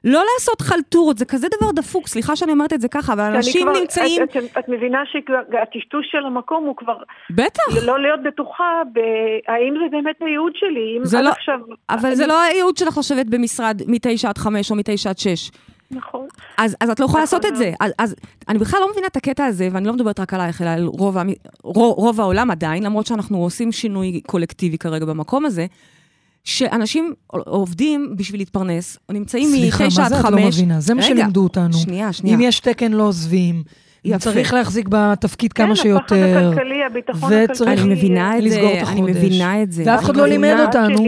[0.05, 3.63] לא לעשות חלטורות, זה כזה דבר דפוק, סליחה שאני אומרת את זה ככה, אבל אנשים
[3.63, 4.23] כבר- נמצאים...
[4.23, 6.97] את, את, את מבינה שהטשטוש של המקום הוא כבר
[7.31, 7.63] בטח.
[7.87, 10.97] לא להיות בטוחה בהאם זה באמת הייעוד שלי.
[10.99, 11.59] אם זה עד לא- עכשיו...
[11.91, 15.51] אבל זה לא הייעוד שלך לשבת במשרד מ-9 עד 5 או מ-9 עד 6.
[15.91, 16.27] נכון.
[16.59, 17.73] אז, אז את לא יכולה נכון לעשות את זה.
[17.81, 18.15] אז, אז
[18.49, 21.17] אני בכלל לא מבינה את הקטע הזה, ואני לא מדברת רק עלייך, אלא על רוב,
[21.63, 25.67] רוב, רוב העולם עדיין, למרות שאנחנו עושים שינוי קולקטיבי כרגע במקום הזה,
[26.45, 30.25] שאנשים עובדים בשביל להתפרנס, נמצאים סליחה, מ-9 מה עד זה 5.
[30.27, 30.81] את לא מבינה?
[30.81, 31.73] זה מה שלימדו אותנו.
[31.73, 32.37] שנייה, שנייה.
[32.37, 33.63] אם יש תקן לא עוזבים,
[34.09, 34.19] יפה.
[34.19, 36.15] צריך להחזיק בתפקיד כמה כן, שיותר.
[36.17, 37.83] הפחד הכלכלי, הביטחון וצריך- הכלכלי.
[37.87, 38.61] אני מבינה את זה,
[38.93, 39.01] אני.
[39.03, 39.83] מבינה את זה.
[39.87, 41.05] ואף אחד לא לימד אותנו.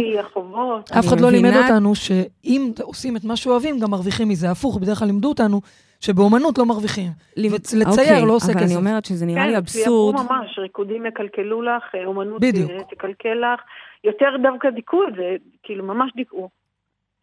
[0.98, 4.50] אף אחד לא לימד אותנו שאם עושים את מה שאוהבים, גם מרוויחים מזה.
[4.50, 5.60] הפוך, בדרך כלל לימדו אותנו
[6.00, 7.06] שבאומנות לא מרוויחים.
[7.36, 8.76] לצייר אוקיי, לא עושה אבל אני כסף.
[8.76, 10.16] אומרת שזה נראה לי כן, אבסורד.
[10.16, 12.70] ציירו ממש, ריקודים יקלקלו לך, אה, אומנות בדיוק.
[12.70, 13.60] אה, תקלקל לך.
[14.04, 15.22] יותר דווקא דיכאו את זה,
[15.62, 16.48] כאילו ממש דיכאו.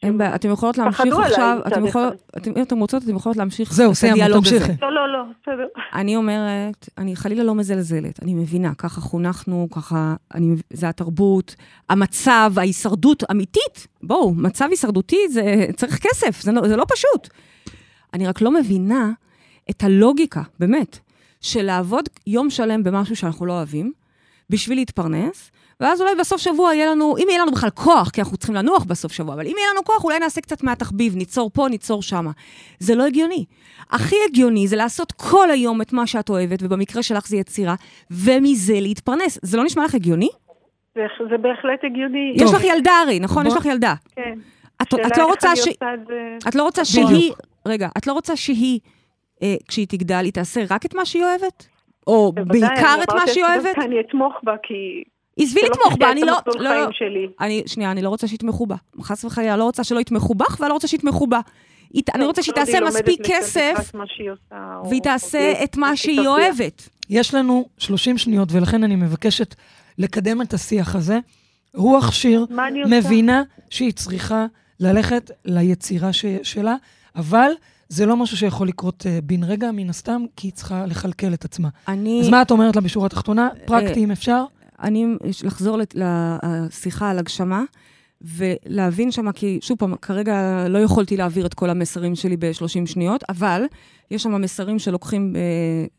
[0.03, 2.13] אין בעיה, אתם יכולות להמשיך עכשיו, אתם יכולות.
[2.37, 4.59] אתם- אם אתם רוצות, אתם יכולות להמשיך זהו, את סיימנו, הדיאלוג הזה.
[4.59, 4.81] תמשיכי.
[4.81, 5.65] לא, לא, לא, בסדר.
[5.93, 11.55] אני אומרת, אני חלילה לא מזלזלת, אני מבינה, ככה חונכנו, ככה, אני, זה התרבות,
[11.89, 13.87] המצב, ההישרדות אמיתית.
[14.03, 15.43] בואו, מצב הישרדותי זה
[15.75, 17.29] צריך כסף, זה לא, זה לא פשוט.
[18.13, 19.11] אני רק לא מבינה
[19.69, 20.99] את הלוגיקה, באמת,
[21.41, 23.91] של לעבוד יום שלם במשהו שאנחנו לא אוהבים,
[24.49, 28.37] בשביל להתפרנס, ואז אולי בסוף שבוע יהיה לנו, אם יהיה לנו בכלל כוח, כי אנחנו
[28.37, 31.67] צריכים לנוח בסוף שבוע, אבל אם יהיה לנו כוח, אולי נעשה קצת מהתחביב, ניצור פה,
[31.69, 32.31] ניצור שמה.
[32.79, 33.45] זה לא הגיוני.
[33.91, 37.75] הכי הגיוני זה לעשות כל היום את מה שאת אוהבת, ובמקרה שלך זה יצירה,
[38.11, 39.39] ומזה להתפרנס.
[39.41, 40.29] זה לא נשמע לך הגיוני?
[40.95, 42.33] זה- זה בהחלט הגיוני.
[42.35, 43.43] יש לך ילדה הרי, נכון?
[43.43, 43.93] בוא- יש לך ילדה.
[44.15, 44.33] כן.
[44.81, 45.59] את, את לא רוצה ש...
[45.59, 45.71] זה-
[46.49, 46.85] את לא רוצה.
[46.85, 47.33] שהיא...
[47.67, 48.79] רגע, את לא רוצה שהיא,
[49.43, 51.67] אה, כשהיא תגדל, היא תעשה רק את מה שהיא אוהבת?
[52.07, 52.71] או בעיקר
[53.03, 53.77] את מה שהיא אוהבת?
[53.77, 54.73] אני אתמוך בה, כי...
[55.37, 56.33] עזבי שלא לתמוך בה, אני לא...
[56.47, 56.89] לא, חיים לא.
[56.91, 57.27] שלי.
[57.39, 58.75] אני, שנייה, אני לא רוצה שיתמכו בה.
[59.01, 61.39] חס וחלילה, לא רוצה שלא יתמכו בך, ואני לא רוצה שיתמכו בה.
[62.15, 63.91] אני רוצה שהיא תעשה מספיק כסף,
[64.89, 66.27] והיא תעשה תהיה- את מה שהיא.
[66.27, 66.89] אוהבת.
[67.09, 69.55] יש לנו 30 שניות, ולכן אני מבקשת
[69.97, 71.19] לקדם את השיח הזה.
[71.75, 72.45] רוח שיר?
[72.89, 74.45] מבינה שהיא צריכה
[74.79, 76.25] ללכת ליצירה ש...
[76.43, 76.75] שלה,
[77.15, 77.51] אבל
[77.89, 81.45] זה לא משהו שיכול לקרות uh, בן רגע, מן הסתם, כי היא צריכה לכלכל את
[81.45, 81.69] עצמה.
[81.87, 82.21] אני...
[82.21, 83.49] אז מה את אומרת לה בשורה התחתונה?
[83.65, 84.43] פרקטי, אם אפשר?
[84.81, 87.63] אני, יש לחזור לשיחה על הגשמה,
[88.21, 93.23] ולהבין שמה, כי שוב פעם, כרגע לא יכולתי להעביר את כל המסרים שלי ב-30 שניות,
[93.29, 93.63] אבל
[94.11, 95.41] יש שם מסרים שלוקחים אה,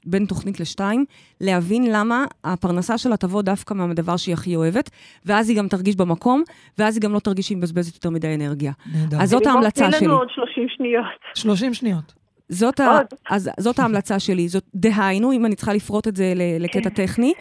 [0.07, 1.05] בין תוכנית לשתיים,
[1.41, 4.91] להבין למה הפרנסה שלה תבוא דווקא מהדבר שהיא הכי אוהבת,
[5.27, 6.43] ואז היא גם תרגיש במקום,
[6.79, 8.73] ואז היא גם לא תרגיש שהיא מבזבזת יותר מדי אנרגיה.
[8.95, 9.23] נהדר.
[9.23, 10.07] אז זאת לימור, ההמלצה שלי.
[10.07, 11.05] לנו עוד 30 שניות.
[11.35, 12.15] 30 שניות.
[12.49, 12.99] זאת, ה...
[13.31, 14.49] אז, זאת ההמלצה שלי.
[14.49, 17.33] זאת, דהיינו, אם אני צריכה לפרוט את זה לקטע טכני,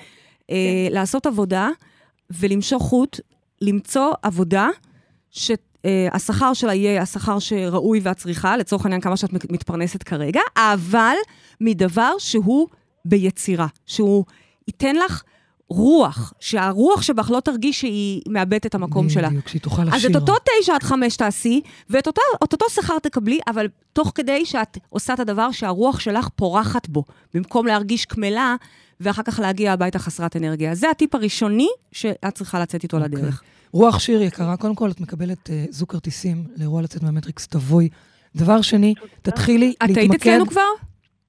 [0.52, 0.56] אה,
[0.92, 1.70] לעשות עבודה
[2.30, 3.20] ולמשוך חוט,
[3.62, 4.70] למצוא עבודה
[5.32, 11.16] שהשכר שלה יהיה השכר שראוי ואת צריכה, לצורך העניין כמה שאת מת- מתפרנסת כרגע, אבל
[11.62, 12.68] מדבר שהוא
[13.06, 14.26] ביצירה, שהוא
[14.68, 15.24] ייתן לך
[15.70, 19.30] רוח, שהרוח שבך לא תרגיש שהיא מאבדת את המקום שלה.
[19.30, 20.10] בדיוק, שהיא תוכל אז לשיר.
[20.10, 24.46] את אותו תשע עד חמש תעשי, ואת אותה, את אותו שכר תקבלי, אבל תוך כדי
[24.46, 27.04] שאת עושה את הדבר שהרוח שלך פורחת בו.
[27.34, 28.56] במקום להרגיש קמלה
[29.00, 30.76] ואחר כך להגיע הביתה חסרת אנרגיה.
[30.76, 33.10] זה הטיפ הראשוני שאת צריכה לצאת איתו אוקיי.
[33.12, 33.42] לדרך.
[33.72, 37.90] רוח שיר יקרה, קודם כל את מקבלת אה, זוג כרטיסים לאירוע לצאת מהמטריקס, תבואי.
[38.36, 40.30] דבר שני, תתחילי את היית להתמקד.
[40.30, 40.62] אצלנו כבר?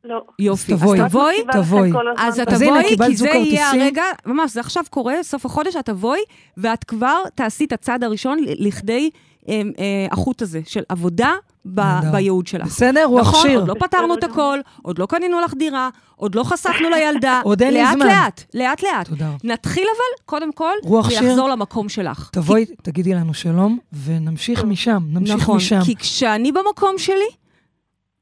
[0.05, 0.23] לא.
[0.39, 0.75] יופי.
[0.75, 1.01] אז תבואי.
[1.01, 1.13] אז
[1.53, 1.91] תבואי.
[2.19, 3.71] אז את תבואי, כי זה יהיה.
[3.71, 6.21] הרגע, ממש, זה עכשיו קורה, סוף החודש, את תבואי,
[6.57, 9.11] ואת כבר תעשי את הצעד הראשון לכדי
[9.49, 11.33] אה, אה, החוט הזה של עבודה
[11.65, 11.81] ב-.
[12.13, 12.67] בייעוד שלך.
[12.67, 13.05] בסדר?
[13.05, 13.59] רוח נכון, שיר.
[13.59, 17.41] עוד לא פתרנו את הכל, עוד לא קנינו לך דירה, עוד לא חסכנו לילדה.
[17.45, 18.07] עוד אין לי זמן.
[18.07, 19.09] לאט, לאט לאט.
[19.09, 19.31] תודה.
[19.45, 21.23] נתחיל אבל, קודם כל, רוח שיר.
[21.23, 22.31] ויחזור למקום שלך.
[22.33, 25.81] תבואי, תגידי לנו שלום, ונמשיך משם, נמשיך נכון, משם.
[25.85, 27.29] כי כשאני במקום שלי,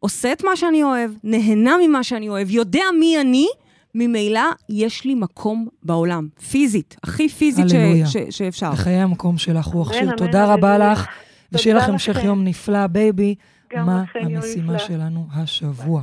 [0.00, 3.46] עושה את מה שאני אוהב, נהנה ממה שאני אוהב, יודע מי אני,
[3.94, 8.06] ממילא יש לי מקום בעולם, פיזית, הכי פיזית ש- הללויה.
[8.06, 8.70] ש- שאפשר.
[8.70, 10.10] בחיי המקום שלך, רוח שיר.
[10.16, 10.78] תודה רבה.
[10.92, 11.06] לך,
[11.52, 12.24] ושיהיה לך המשך.
[12.24, 13.34] יום נפלא, baby.
[13.76, 14.78] גם מה המשימה נפלא.
[14.78, 16.02] שלנו השבוע?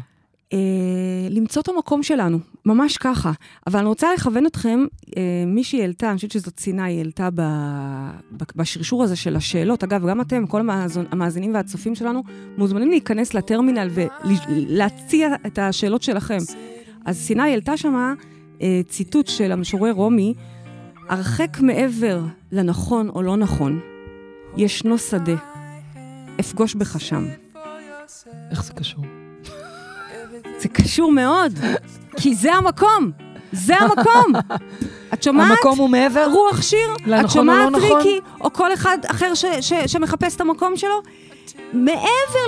[0.54, 3.32] אה, למצוא את המקום שלנו, ממש ככה.
[3.68, 4.86] אבל אני רוצה לכוון אתכם,
[5.18, 7.42] אה, מישהי העלתה, אני חושבת שזאת צינה, היא העלתה ב,
[8.32, 9.84] ב, בשרשור הזה של השאלות.
[9.84, 12.24] אגב, גם אתם, כל המאזון, המאזינים והצופים שלנו,
[12.58, 16.40] מוזמנים להיכנס לטרמינל ולהציע את השאלות שלכם.
[17.06, 18.14] אז סיני העלתה שמה
[18.62, 20.34] אה, ציטוט של המשורר רומי,
[21.10, 22.22] הרחק מעבר
[22.52, 23.80] לנכון או לא נכון,
[24.58, 25.34] ישנו שדה.
[26.40, 27.26] אפגוש בך שם.
[28.52, 29.04] איך זה קשור?
[30.60, 31.60] זה קשור מאוד,
[32.18, 33.12] כי זה המקום.
[33.52, 34.34] זה המקום.
[35.14, 35.52] את שומעת?
[35.52, 36.28] המקום הוא מעבר?
[36.32, 36.80] רוח שיר?
[37.06, 37.98] לנכון את שומעת או לא נכון?
[37.98, 41.02] ריקי, או כל אחד אחר ש- ש- שמחפש את המקום שלו?
[41.74, 42.04] מעבר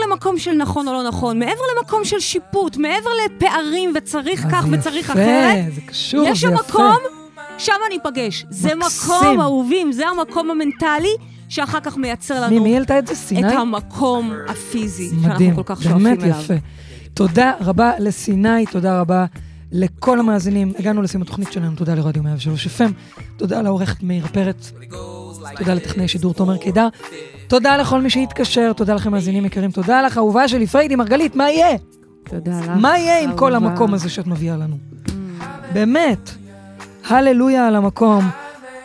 [0.08, 4.70] למקום של נכון או לא נכון, מעבר למקום של שיפוט, מעבר לפערים וצריך כך אז
[4.74, 6.64] וצריך יפה, אחרת, זה קשור, יש זה שם יפה.
[6.70, 6.96] מקום,
[7.58, 8.46] שם אני אפגש.
[8.50, 8.70] זה.
[8.76, 11.16] מקום, אהובים, זה המקום המנטלי,
[11.50, 13.14] שאחר כך מייצר מי, לנו מי העלתה את זה?
[13.14, 13.54] את סיני?
[13.54, 16.40] המקום הפיזי, מדהים, שאנחנו כל כך שואפים באמת אליו.
[16.40, 16.54] יפה.
[17.14, 19.26] תודה רבה לסיני, תודה רבה
[19.72, 20.74] לכל המאזינים.
[20.80, 22.92] הגענו לסיום התוכנית שלנו, תודה לרדיו 103 FM,
[23.38, 24.74] תודה לעורכת מאיר פרץ,
[25.58, 26.88] תודה לטכנאי שידור תומר קידר,
[27.48, 31.50] תודה לכל מי שהתקשר, תודה לכם מאזינים יקרים, תודה לך, אהובה שלי, פריידי מרגלית, מה
[31.50, 31.78] יהיה?
[32.30, 32.70] תודה לך.
[32.76, 33.56] מה יהיה עם כל.
[33.56, 34.78] המקום הזה שאת מביאה לנו?
[35.74, 36.32] באמת,
[37.10, 38.30] הללויה על המקום.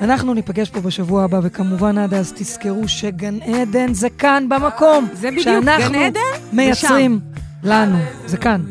[0.01, 5.09] אנחנו ניפגש פה בשבוע הבא, וכמובן עד אז תזכרו שגן עדן זה כאן במקום.
[5.13, 6.21] זה בדיוק, שאנחנו גן עדן
[6.53, 7.21] מייצרים
[7.63, 8.63] לנו, זה כאן.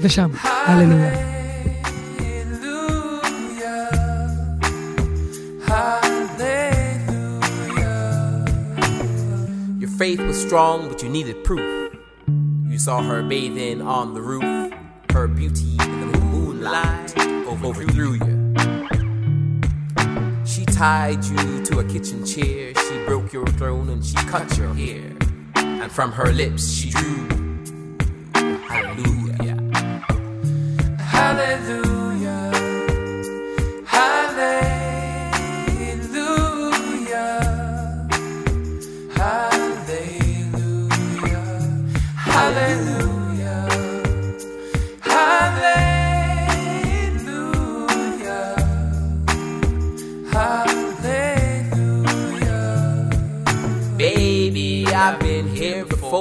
[0.00, 1.34] ושם, הללויה.
[9.80, 11.68] Your faith was strong, but you needed proof.
[12.72, 14.50] You saw her bathing on the roof,
[15.16, 15.72] her beauty
[16.02, 17.08] in the moonlight
[17.64, 18.33] overthrew you.
[20.54, 24.72] She tied you to a kitchen chair, she broke your throne and she cut your
[24.72, 25.10] hair.
[25.56, 27.26] And from her lips she drew
[28.68, 29.58] Hallelujah.
[31.00, 31.93] Hallelujah.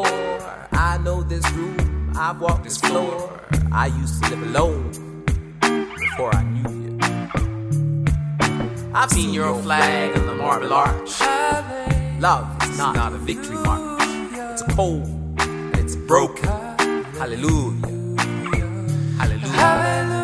[0.01, 0.67] Before.
[0.71, 3.39] I know this room, I've walked this floor.
[3.71, 4.91] I used to live alone
[5.99, 6.99] before I knew you.
[8.95, 11.21] I've seen your flag on the marble arch.
[12.19, 14.01] Love is not a victory march.
[14.51, 15.05] It's a cold
[15.41, 16.49] and it's broken.
[17.19, 17.87] Hallelujah.
[19.19, 20.22] Hallelujah.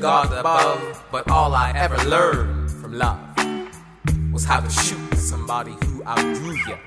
[0.00, 3.20] God above, but all I ever learned from love
[4.32, 6.78] was how to shoot somebody who outdrew you.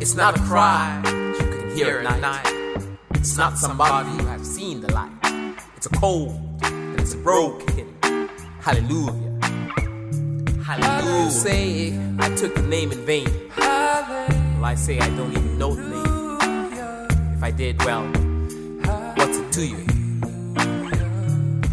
[0.00, 2.46] It's not a cry you can hear at night.
[3.14, 5.10] It's not somebody who has seen the light.
[5.76, 7.98] It's a cold and it's broken.
[8.60, 9.40] Hallelujah.
[10.62, 11.24] Hallelujah.
[11.24, 13.28] You say I took the name in vain.
[13.58, 17.34] Well, I say I don't even know the name.
[17.34, 18.06] If I did, well,
[19.16, 19.99] what's it to you?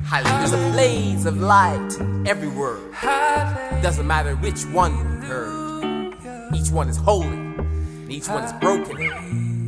[0.07, 0.37] Hallelujah.
[0.39, 2.77] There's a blaze of light everywhere.
[3.81, 6.15] Doesn't matter which one you heard.
[6.55, 8.97] Each one is holy, and each one is broken.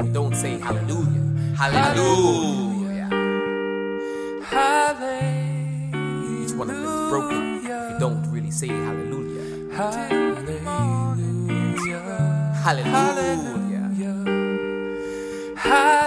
[0.02, 1.56] You don't say hallelujah.
[1.58, 3.10] Hallelujah.
[6.42, 7.64] Each one of them is broken.
[7.92, 9.76] You don't really say hallelujah.
[9.76, 10.70] Hallelujah.